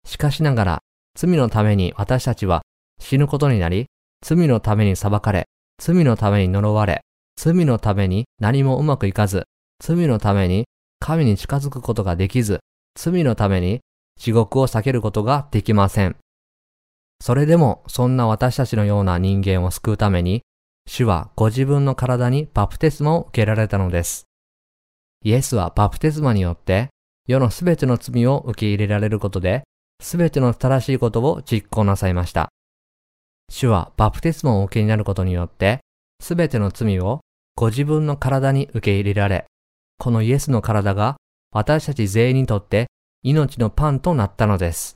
[0.06, 0.78] しかしながら、
[1.14, 2.62] 罪のために私たちは
[3.00, 3.86] 死ぬことになり、
[4.24, 5.46] 罪のために裁かれ、
[5.80, 7.00] 罪のために呪われ、
[7.36, 9.44] 罪のために何もうまくいかず、
[9.82, 10.66] 罪のために
[11.00, 12.60] 神に近づくことができず、
[12.94, 13.80] 罪のために
[14.18, 16.16] 地獄を避けることができません。
[17.22, 20.42] それでもそんな私たちのような人間を救うために、
[20.86, 24.24] 主はご自分の体にバプテスマを受けられたのです。
[25.24, 26.90] イエスはバプテスマによって
[27.26, 29.62] 世のすべての罪を受け入れられることで、
[30.02, 32.50] すべての正しいことを実行なさいました。
[33.50, 35.80] 主はバプテスマをお受けになることによって、
[36.20, 37.20] すべての罪を
[37.56, 39.44] ご自分の体に受け入れられ、
[39.98, 41.16] このイエスの体が
[41.52, 42.86] 私たち全員にとって
[43.22, 44.94] 命のパンとなったのです。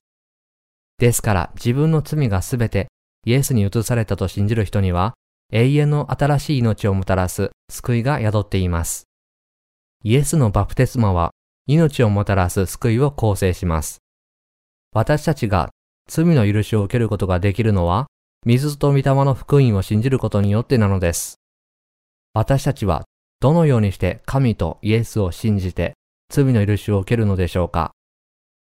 [0.99, 2.87] ですから自分の罪がすべて
[3.27, 5.15] イエスに移されたと信じる人には
[5.53, 9.05] 永遠の新しい命をもたらす救いが宿っています。
[10.05, 11.33] イエスのバプテスマは
[11.67, 13.99] 命をもたらす救いを構成します。
[14.93, 15.71] 私たちが
[16.09, 18.07] 罪の許しを受けることができるのは
[18.45, 21.41] 水と御霊の福音を信じることによってなのです。
[22.35, 23.05] 私たちは
[23.41, 25.95] どのようにして神とイエスを信じて
[26.31, 27.93] 罪の許しを受けるのでしょうか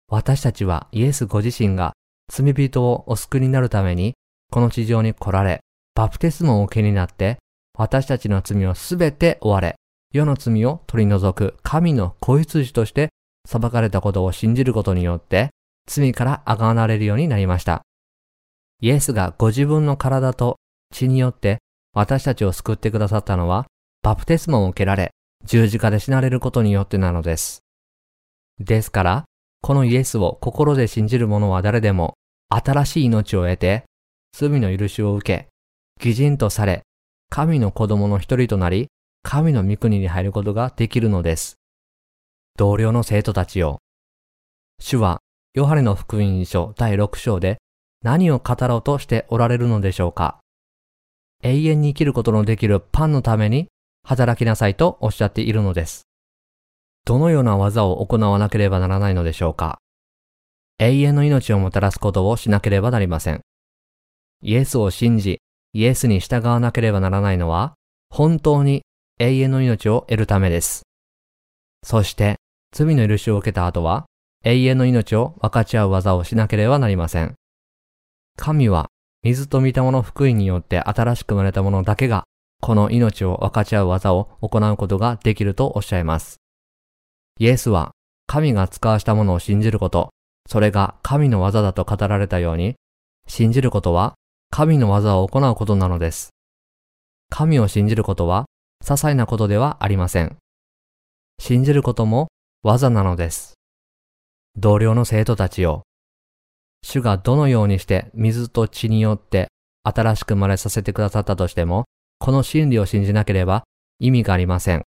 [0.08, 1.94] 私たちはイエスご自身が
[2.32, 4.14] 罪人をお救いになるために、
[4.52, 5.62] この地上に来られ、
[5.96, 7.38] バプテスマを受けになって、
[7.78, 9.76] 私たちの罪をすべて追われ、
[10.12, 13.10] 世の罪を取り除く神の子羊として
[13.48, 15.50] 裁かれたことを信じることによって、
[15.88, 17.85] 罪からあがなれるようになりました。
[18.82, 20.58] イエスがご自分の体と
[20.92, 21.60] 血によって
[21.96, 23.68] 私たちを救ってくださったのは、
[24.04, 25.12] バプテスマを受けられ、
[25.46, 27.62] 十字架で死なれることによってなのです。
[28.60, 29.26] ですから、
[29.62, 32.16] このイエスを心で信じる者は誰でも、
[32.50, 33.86] 新しい命を得て、
[34.34, 35.48] 罪の許しを受け、
[36.06, 36.84] 義人とされ、
[37.30, 38.88] 神の子供の一人となり、
[39.24, 41.56] 神の御国に入ることができるのです。
[42.58, 43.80] 同僚の生徒たちよ。
[44.80, 45.22] 主は、
[45.54, 47.58] ヨハネの福音書第6章で
[48.06, 50.38] 何を語ろうとしておられるのでしょうか？
[51.42, 53.68] 永遠に生きることのできるパンのために
[54.04, 56.04] 働きなさいとおっしゃっているのです。
[57.04, 59.80] どのような技を行わなければならないのでしょうか？
[60.78, 63.42] 永遠の命をもたらすことをしなければなりません。
[64.44, 65.40] イエスを信じ、
[65.74, 67.74] イエスに従わなければならないのは、
[68.12, 68.84] 本当に
[69.18, 70.84] 永遠の命を得るためです。
[71.82, 72.36] そして、
[72.72, 74.06] 罪の許しを受けた後は、
[74.44, 77.34] 永遠の命を分かち合う技をしなければなりません。
[78.38, 78.88] 神は、
[79.24, 82.24] 水と御霊の福音によって新しく生まれた者だけが、
[82.62, 86.38] この命を分かち合う技を行うことができるとおっしゃいます。
[87.40, 87.92] イエスは
[88.28, 90.10] 神が使わしたものを信じること、
[90.48, 92.76] それが神の技だと語られたように、
[93.28, 94.16] 信じることは
[94.52, 96.30] 神の技を行うことなのです。
[97.30, 98.46] 神を信じることは
[98.84, 100.38] 些細なことではありません。
[101.40, 102.28] 信じることも
[102.64, 103.56] 技なのです。
[104.56, 105.84] 同僚の生徒たちよ。
[106.86, 109.48] 主がどのようにして水と血によって
[109.84, 111.86] 新しく生まれさせてくださったとしても、
[112.20, 113.64] この真理を信じなければ
[114.00, 114.84] 意味がありません。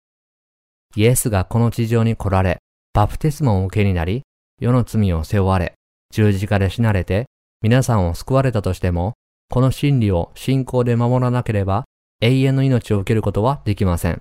[0.97, 2.57] イエスがこの地上に来られ、
[2.93, 4.23] バプテスマを受けになり、
[4.59, 5.75] 世の罪を背負われ、
[6.11, 7.27] 十字架で死なれて、
[7.61, 9.13] 皆さんを救われたとしても、
[9.49, 11.85] この真理を信仰で守らなければ、
[12.19, 14.19] 永遠の命を受けることはできません。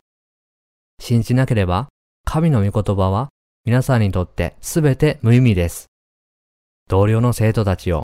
[1.01, 1.89] 信じなければ、
[2.25, 3.31] 神の御言葉は
[3.65, 5.87] 皆さんにとってすべて無意味です。
[6.89, 8.03] 同僚の生徒たちを、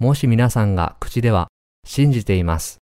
[0.00, 1.48] もし皆さんが口では
[1.84, 2.78] 信じています。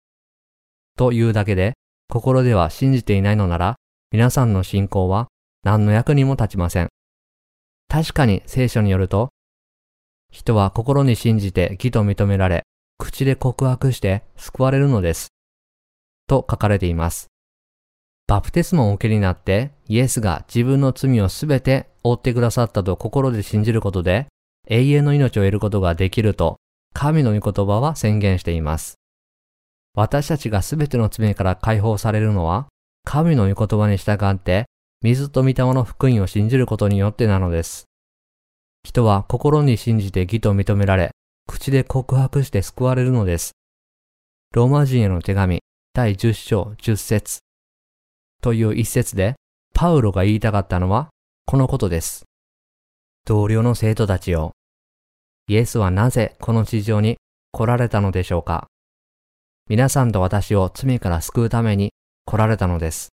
[0.97, 1.75] というだけで、
[2.09, 3.77] 心では信じていないのなら、
[4.11, 5.29] 皆さんの信仰は
[5.65, 6.89] 何の役にも立ちません。
[7.89, 9.29] 確かに聖書によると、
[10.31, 12.63] 人は心に信じて義と認められ、
[12.99, 15.29] 口で告白して救われるのです。
[16.27, 17.29] と書かれています。
[18.27, 24.27] バプテスマを受けになってイエスが自分の罪をすべて負ってくださったと心で信じることで
[24.69, 26.59] 永遠の命を得ることができると
[26.93, 28.97] 神の御言葉は宣言しています。
[29.95, 32.69] 私たちがすべての罪から解放されるのは
[33.07, 34.67] 神の御言葉に従って、
[35.01, 37.85] 水と御霊の福音を信じることによってなのです。
[38.83, 41.13] 人は心に信じて義と認められ、
[41.47, 43.53] 口で告白して救われるのです。
[44.53, 45.61] ローマ人への手紙
[45.95, 47.39] 第10章10節
[48.43, 49.37] という一節で、
[49.73, 51.11] パウロが言いたかったのは
[51.47, 52.25] このことです。
[53.25, 54.56] 同僚の生徒たちよ。
[55.49, 57.19] イエスはなぜこの地上に
[57.53, 58.67] 来られたのでしょうか？
[59.69, 61.93] 皆さんと私を罪から救うために
[62.25, 63.11] 来られたのです。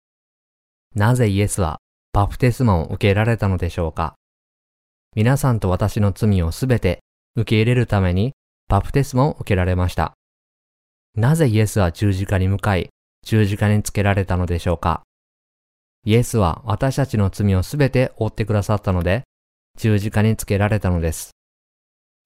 [0.94, 1.76] なぜイエスは
[2.14, 4.14] バプテスマを受けられたのでしょうか？
[5.14, 7.00] 皆さんと私の罪をすべて
[7.36, 8.32] 受け入れるために
[8.66, 10.14] バプテスマを受けられました。
[11.14, 12.88] なぜイエスは十字架に向かい
[13.26, 15.02] 十字架につけられたのでしょうか？
[16.04, 19.24] イエスは私たちの罪をすべて負ってくださったので
[19.76, 21.32] 十字架につけられたのです。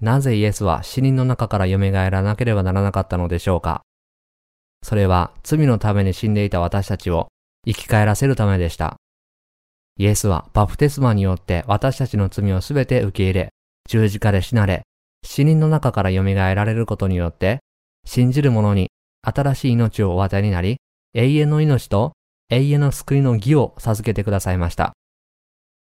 [0.01, 3.83] なぜイエスは死人の中から蘇らなければならなかったのでしょうか？
[4.83, 7.29] それは罪のために死んでいた私たちを
[7.67, 8.97] 生き返らせるためでした。
[9.99, 13.49] イエスはバプテスマによって私たちの罪をすべて受け入れ、
[13.89, 14.83] 十字架で死なれ、
[15.25, 17.61] 死人の中から蘇られることによって、
[18.05, 18.91] 信じる者に
[19.23, 20.77] 新しい命をお与えになり、
[21.15, 22.13] 永遠の命と
[22.51, 24.93] 永遠の救いの義を授けてくださいました。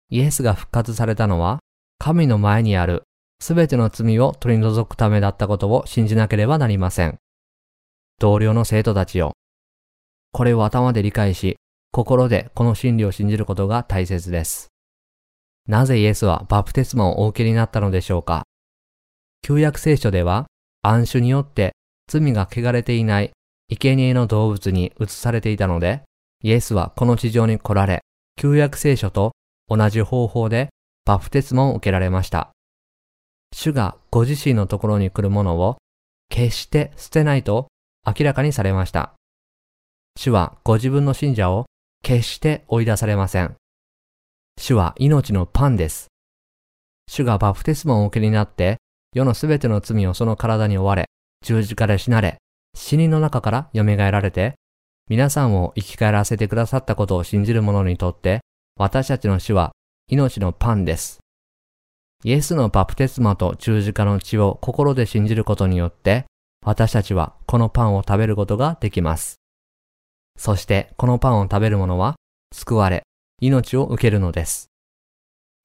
[0.09, 1.59] イエスが復活されたのは、
[1.97, 3.01] 神の前にある
[3.39, 7.17] すべての罪を取り除くためだったことを信じなければなりません。
[8.19, 9.33] 同僚の生徒たちよ。
[10.31, 11.57] これを頭で理解し、
[11.91, 14.67] 心でこの真理を信じることが大切です。
[15.67, 18.43] なぜイエスはバプテスマをお受けになったのでしょうか？
[19.41, 20.47] 旧約聖書では、
[20.81, 21.73] 暗種によって
[22.07, 23.31] 罪が汚れていない
[23.69, 26.01] 生贄の動物に移されていたので、
[26.41, 28.01] イエスはこの地上に来られ、
[28.37, 29.33] 旧約聖書と
[29.67, 30.69] 同じ方法で
[31.05, 32.51] バプテスマを受けられました。
[33.53, 35.77] 主がご自身のところに来るものを
[36.29, 37.67] 決して捨てないと
[38.05, 39.13] 明らかにされました。
[40.17, 41.65] 主はご自分の信者を
[42.01, 43.55] 決して追い出されません。
[44.59, 46.07] 主は命のパンです。
[47.07, 48.77] 主がバプテスマをお受けになって
[49.13, 51.05] 世のすべての罪をその体に追われ、
[51.45, 52.37] 十字架で死なれ、
[52.75, 54.55] 死人の中から蘇られて、
[55.09, 58.39] 皆さんを生き返らせてくださったことを信じる者にとって、
[58.77, 59.73] 私たちの死は
[60.07, 61.22] 命のパンです。
[62.25, 66.25] イエスのバプテスマと十字架の血を心で信じることによって、
[66.65, 69.35] 私たちはこのパンを食べることができます。
[70.37, 72.15] そしてこのパンを食べる者は
[72.53, 73.03] 救われ、
[73.41, 74.67] 命を受けるのです。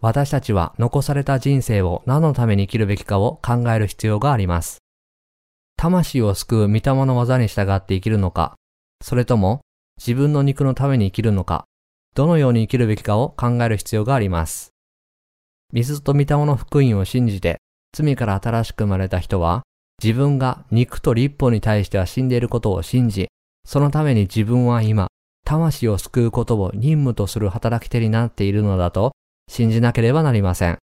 [0.01, 4.79] 私たちは残された人生を何のために生きるべきかを考える必要があります。
[5.77, 8.57] 魂を救う御霊の技に従って生きるのか、
[9.01, 9.61] それとも
[9.97, 11.67] 自分の肉のために生きるのか、
[12.17, 14.73] どのように生きるべきかを考える必要があります。
[15.73, 17.61] 水と御霊の福音を信じて
[17.93, 19.63] 罪から新しく生まれた人は、
[20.03, 23.29] 自分が肉と立法に対しては死んでいることを信じ、
[23.65, 25.09] そのために自分は今、
[25.45, 29.13] 魂を救うことを任務とする働き手になっているのだと
[29.51, 30.79] 信じなければなりません。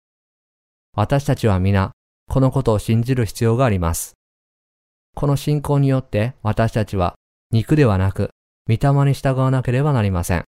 [0.96, 1.92] 私たちは皆、
[2.30, 4.14] このことを信じる必要があります。
[5.16, 7.16] この信仰によって私たちは
[7.52, 8.30] 肉ではなく、
[8.68, 10.46] 御霊に従わなければなりません。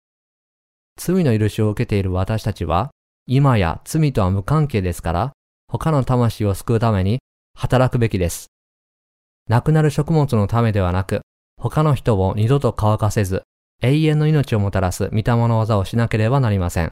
[0.98, 2.92] 罪の許しを受けている私たちは、
[3.28, 5.34] 今や罪とは無関係ですから、
[5.68, 7.20] 他の魂を救うために
[7.58, 8.48] 働くべきです。
[9.50, 11.22] 亡くなる食物のためではなく、
[11.58, 13.44] 他の人を二度と乾かせず、
[13.82, 16.92] 永遠の命をもたらす御霊の技をしなければなりません。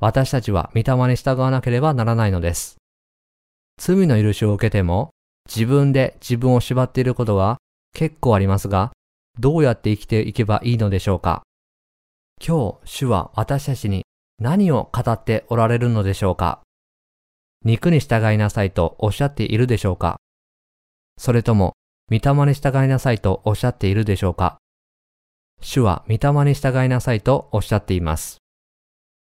[0.00, 2.76] 私たちは御霊に従わなければならないのです。
[3.78, 5.10] 罪の許しを受けても、
[5.48, 7.58] 自分で自分を縛っていることが
[7.94, 8.92] 結構ありますが、
[9.38, 11.42] どうやって生きていけばいいのでしょうか
[12.44, 14.01] 今日、主は私たちに
[14.42, 16.62] 何を語っておられるのでしょうか？
[17.64, 20.16] 肉に従いなさいとおっしゃっているでしょうか？
[21.16, 21.74] それとも、
[22.10, 24.58] 御霊に従いなさいとおっしゃっているでしょうか？
[25.60, 28.38] 主は御霊に従いなさいとおっしゃっています。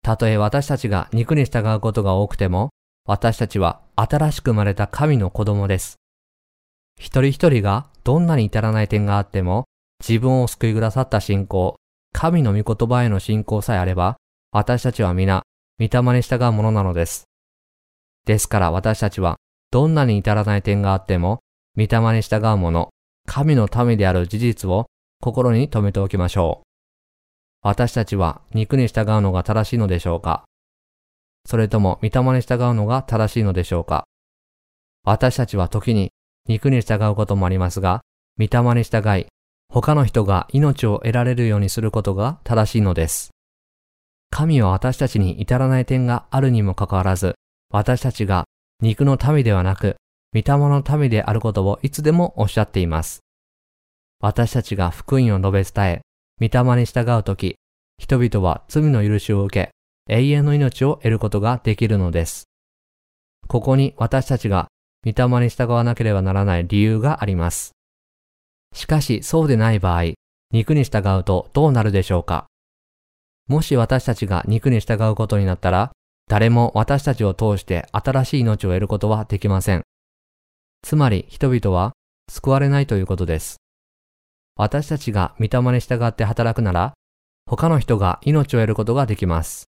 [0.03, 2.71] たとえ私たちが肉に従うことが多くても、
[3.05, 5.95] 私たちは新しく生まれた神の子供です。
[6.99, 9.63] 一人一人がどんなに至らない点があっても、
[10.05, 11.77] 自分を救いくださった信仰、
[12.11, 14.17] 神の御言葉への信仰さえあれば、
[14.51, 15.43] 私たちは皆、
[15.79, 17.25] 御霊に従うものなのです。
[18.25, 19.37] ですから私たちは、
[19.71, 21.39] どんなに至らない点があっても、
[21.75, 22.89] 御霊に従うもの、
[23.25, 24.87] 神の民である事実を
[25.21, 26.67] 心に留めておきましょう。
[27.61, 30.45] 私たちは肉に従うのが正しいのでしょうか
[31.45, 34.05] それとも御霊に従うのが正しいのでしょうか
[35.03, 36.11] 私たちは時に
[36.47, 38.01] 肉に従うこともありますが、
[38.39, 39.27] 御霊に従い、
[39.69, 43.31] 他の人が命を得られるようにすることが正しいのです。
[44.30, 47.36] 神は私たちに至らない点があるにもかかわらず、
[47.69, 48.45] 私たちが
[48.82, 49.95] 肉の民ではなく、
[50.34, 53.21] 御霊の民であることをいつでもおっしゃっています。
[54.19, 56.01] 私たちが福音を述べ伝え、
[56.39, 57.55] 御霊に従うとき、
[57.97, 59.71] 人々は罪の許しを受け、
[60.13, 62.45] 永遠の命を得ることができるのです。
[63.47, 64.67] ここに私たちが
[65.05, 67.71] 御霊に従わなければならない理由があります。
[68.73, 70.13] しかしそうでない場合、
[70.51, 72.47] 肉に従うとどうなるでしょうか？
[73.47, 75.91] もし私たちが肉に従うことになったら、
[76.27, 79.83] 誰も私たちを通して新しい命を得ることはできません。
[80.81, 81.93] つまり人々は
[82.29, 83.57] 救われないということです。
[84.57, 86.93] 私たちが御霊に従って働くなら、
[87.45, 89.65] 他の人が命を得ることができます。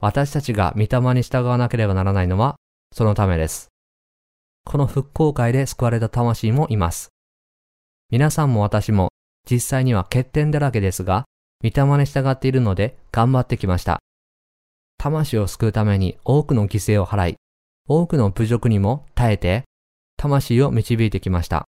[0.00, 2.56] 私たちが御霊に従わなければならないのは、
[2.92, 3.68] そのためです。
[4.64, 7.10] この復興会で救われた魂もいます。
[8.10, 9.10] 皆さんも私も
[9.48, 11.24] 実際には欠点だらけですが、
[11.62, 14.00] 御霊に従っているので頑張ってきました。
[14.98, 17.36] 魂を救うために多くの犠牲を払い、
[17.88, 19.64] 多くの侮辱にも耐えて、
[20.16, 21.64] 魂を導いてきました。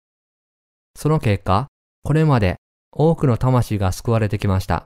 [0.95, 1.67] その結果、
[2.03, 2.57] これまで
[2.91, 4.85] 多くの魂が救われてきました。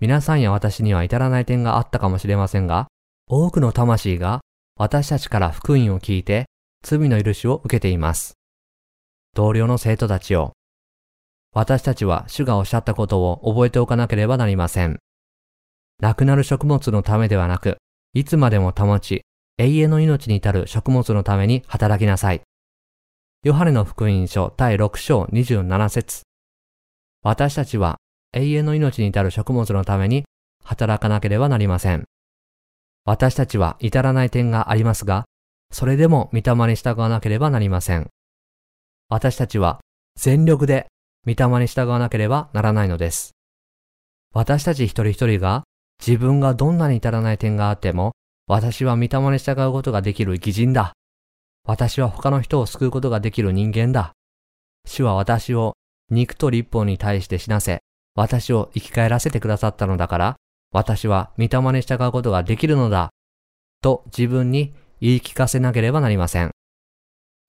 [0.00, 2.88] 皆さんや私には至らない点があったかもしれませんが、
[3.28, 4.40] 多くの魂が
[4.76, 6.46] 私たちから福音を聞いて
[6.82, 8.34] 罪の許しを受けています。
[9.34, 10.52] 同僚の生徒たちを、
[11.56, 14.98] 私たちは主がおっしゃったことを覚えておかなければなりません。
[16.02, 17.78] 亡くなる食物のためではなく、
[18.12, 19.22] いつまでも保ち、
[19.56, 22.42] 永遠の命に至る食物のために働きなさい。
[23.42, 26.24] ヨハネの福音書第6章27節
[27.22, 27.96] 私たちは
[28.34, 30.24] 永遠の命に至る食物のために
[30.62, 32.04] 働かなければなりません。
[33.06, 35.24] 私たちは至らない点がありますが、
[35.72, 38.10] それでも御霊に従わなければなりません。
[39.08, 39.80] 私たちは
[40.20, 40.88] 全力で
[41.26, 43.32] 御霊に従わなければならないのです。
[44.32, 45.64] 私たち一人一人が
[45.98, 48.12] 自分がどんなに至らない点があっても、
[48.46, 50.92] 私は御霊に従うことができる偽人だ。
[51.66, 54.12] 私は他の人を救うことができる人間だ。
[54.86, 55.74] 主は私を
[56.10, 57.80] 肉と立法に対して死なせ、
[58.14, 60.36] 私を生き返らせてくださったのだから、
[60.72, 63.10] 私は御霊に従うことができるのだ。
[63.82, 66.55] と自分に言い聞かせなければなりません。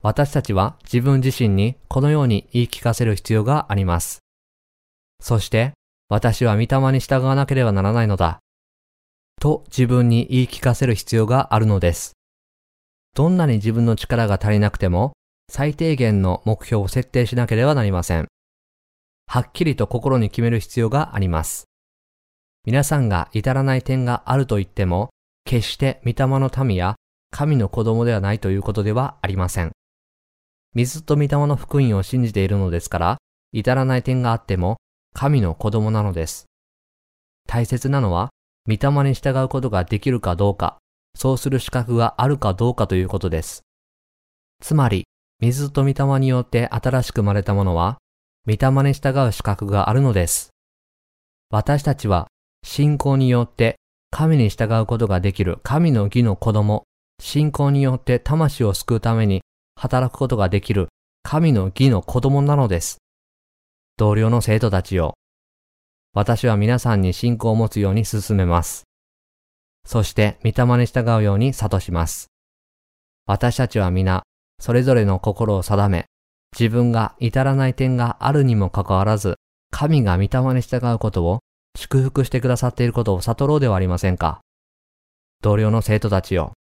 [0.04, 4.20] 私たちは自分自身にこのように言い聞かせる必要があります。
[5.20, 5.74] そして、
[6.10, 8.40] 私は御霊に従わなければならないのだ。
[9.42, 12.14] と自分に言い聞かせる必要があるのです。
[13.16, 15.14] どんなに自分の力が足りなくても、
[15.50, 18.28] 最低限の目標を設定しなければなりません。
[19.28, 21.66] はっきりと心に決める必要があります。
[22.66, 25.10] 皆さんが至らない点があると言っても、
[25.46, 26.96] 決して御霊の民や
[27.32, 29.72] 神の子供ではないということではありません。
[30.78, 33.18] 水と御霊の福音を信じているのですから、
[33.52, 34.78] 至らない点があっても
[35.16, 36.46] 神の子供なのです。
[37.48, 38.30] 大切なのは、
[38.68, 40.78] 御霊に従うことができるかどうか、
[41.16, 43.64] そうする資格があるかどうかということです。
[44.62, 45.06] つまり、
[45.40, 47.98] 水と御霊によって新しく生まれたものは、
[48.46, 50.52] 御霊に従う資格があるのです。
[51.50, 52.28] 私たちは、
[52.64, 53.78] 信仰によって
[54.12, 56.84] 神に従うことができる神の義の子供、
[57.20, 59.42] 信仰によって魂を救うために
[59.78, 60.90] 働くことができる
[61.22, 62.98] 神の義の子供なのです。
[63.96, 65.14] 同僚の生徒たちよ。
[66.14, 68.86] 私は皆さんに信仰を持つように進めます。
[69.86, 72.28] そして、御霊に従うように諭します。
[73.28, 74.24] 私たちは皆、
[74.60, 76.06] それぞれの心を定め、
[76.58, 79.36] 自分が至らない点があるにもかかわらず、
[79.70, 81.40] 神が御霊に従うことを
[81.78, 84.42] 祝福してくださっていることを悟ろうではありませんか。
[85.44, 86.54] 同僚の生徒たちよ。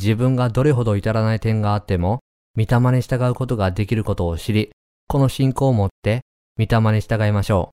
[0.00, 2.20] 自分がどれほど至らない点があっても、
[2.56, 4.70] 御霊に従うことができることを知り、
[5.08, 6.20] この信仰を持って
[6.56, 7.70] 御霊に従いましょ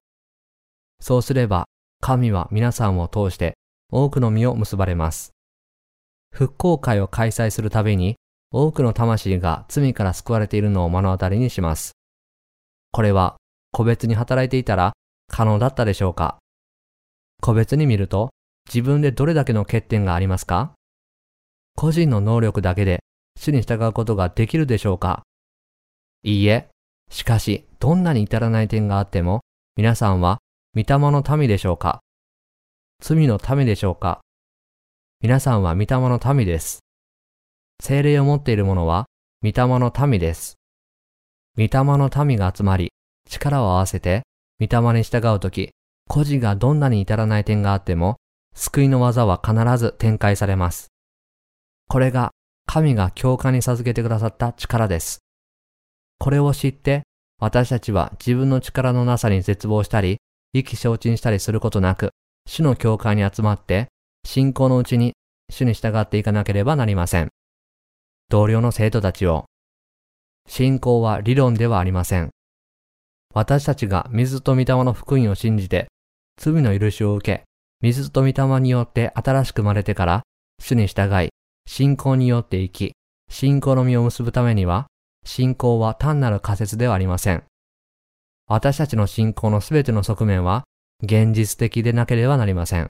[1.00, 1.04] う。
[1.04, 1.66] そうすれば、
[2.00, 3.54] 神は皆さんを通して
[3.92, 5.30] 多くの実を結ばれます。
[6.34, 8.16] 復興会を開催するたびに、
[8.50, 11.92] 多くの魂が罪から救われているのを目の当たりにします。
[12.90, 13.36] これは、
[13.72, 14.94] 個別に働いていたら
[15.28, 16.38] 可能だったでしょうか？
[17.40, 18.30] 個別に見ると、
[18.68, 20.72] 自分でどれだけの欠点がありますか？
[21.76, 23.00] 個人の能力だけで
[23.38, 25.22] 主に従うことができるでしょうか？
[26.22, 26.70] いいえ、
[27.10, 29.42] しかし、どんなに至らない点があっても、
[29.76, 30.38] 皆さんは、
[30.74, 32.00] 御霊の民でしょうか？
[33.02, 34.22] 罪の民でしょうか？
[35.20, 36.80] 皆さんは御霊の民です。
[37.82, 39.04] 精霊を持っている者は、
[39.42, 40.56] 御霊の民です。
[41.58, 42.90] 御霊の民が集まり、
[43.28, 44.22] 力を合わせて、
[44.60, 45.72] 御霊に従うとき、
[46.08, 48.16] 孤児がどんなに至らない点があっても、
[48.54, 50.88] 救いの技は必ず展開されます。
[51.88, 52.30] これが
[52.66, 55.18] 神が教会に授けてくださった力です。
[56.18, 57.02] これを知って、
[57.38, 60.18] 私たちは自分の力のなさに絶望したり、
[60.52, 62.10] 意気消沈したりすることなく、
[62.46, 63.88] 主の教会に集まって、
[64.24, 65.12] 信仰のうちに
[65.50, 67.28] 主に従っていかなければなりません。
[68.28, 69.44] 同僚の生徒たちを、
[70.48, 72.30] 信仰は理論ではありません。
[73.34, 75.86] 私たちが水と御霊の福音を信じて、
[76.38, 77.44] 罪の許しを受け、
[77.82, 80.22] 水と御霊によって新しく生まれてから、
[80.58, 81.28] 主に従い、
[81.66, 82.92] 信仰によって生き、
[83.28, 84.86] 信仰の実を結ぶためには、
[85.24, 87.44] 信仰は単なる仮説ではありません。
[88.46, 90.62] 私たちの信仰のすべての側面は
[91.02, 92.88] 現実的でなければなりません。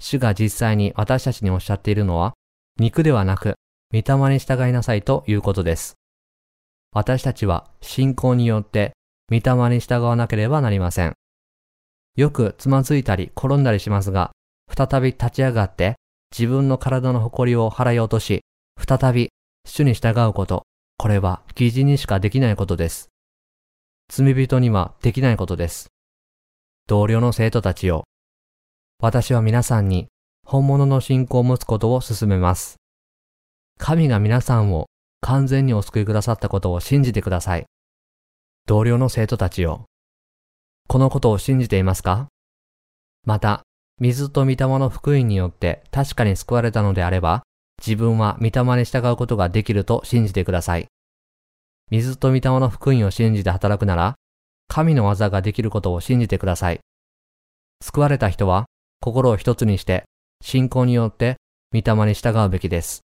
[0.00, 2.32] 主が実際に私たちにおっしゃっているのは、
[2.78, 3.54] 肉ではなく、
[3.92, 5.94] 御霊に従いなさいということです。
[6.92, 8.92] 私たちは信仰によって
[9.30, 11.14] 御霊に従わなければなりません。
[12.16, 14.32] よくつまずいたり転んだりしますが、
[14.74, 15.96] 再び立ち上がって
[16.32, 18.42] 自分の体の誇りを払い落とし、
[18.76, 19.30] 再び
[19.64, 20.64] 主に従うこと、
[20.98, 23.08] これは疑似にしかできないことです。
[24.08, 25.88] 罪人にはできないことです。
[26.86, 28.04] 同僚の生徒たちよ。
[29.00, 30.06] 私は皆さんに
[30.46, 32.76] 本物の信仰を持つことを勧めます。
[33.78, 34.86] 神が皆さんを
[35.20, 37.66] 完全にお救いくださったことを信じてください。
[38.66, 39.86] 同僚の生徒たちよ。
[40.88, 42.28] このことを信じていますか？
[43.24, 43.64] また、
[43.98, 47.42] 水と御霊の福音によって確かに救われたのであれば、
[47.78, 50.86] 自分は御霊に従うことができると信じてください。
[51.90, 54.14] 水と御霊の福音を信じて働くなら、
[54.68, 56.80] 神の技ができることを信じてください。
[57.82, 58.66] 救われた人は
[59.00, 60.04] 心を一つにして、
[60.42, 61.36] 信仰によって
[61.72, 63.05] 御霊に従うべきです。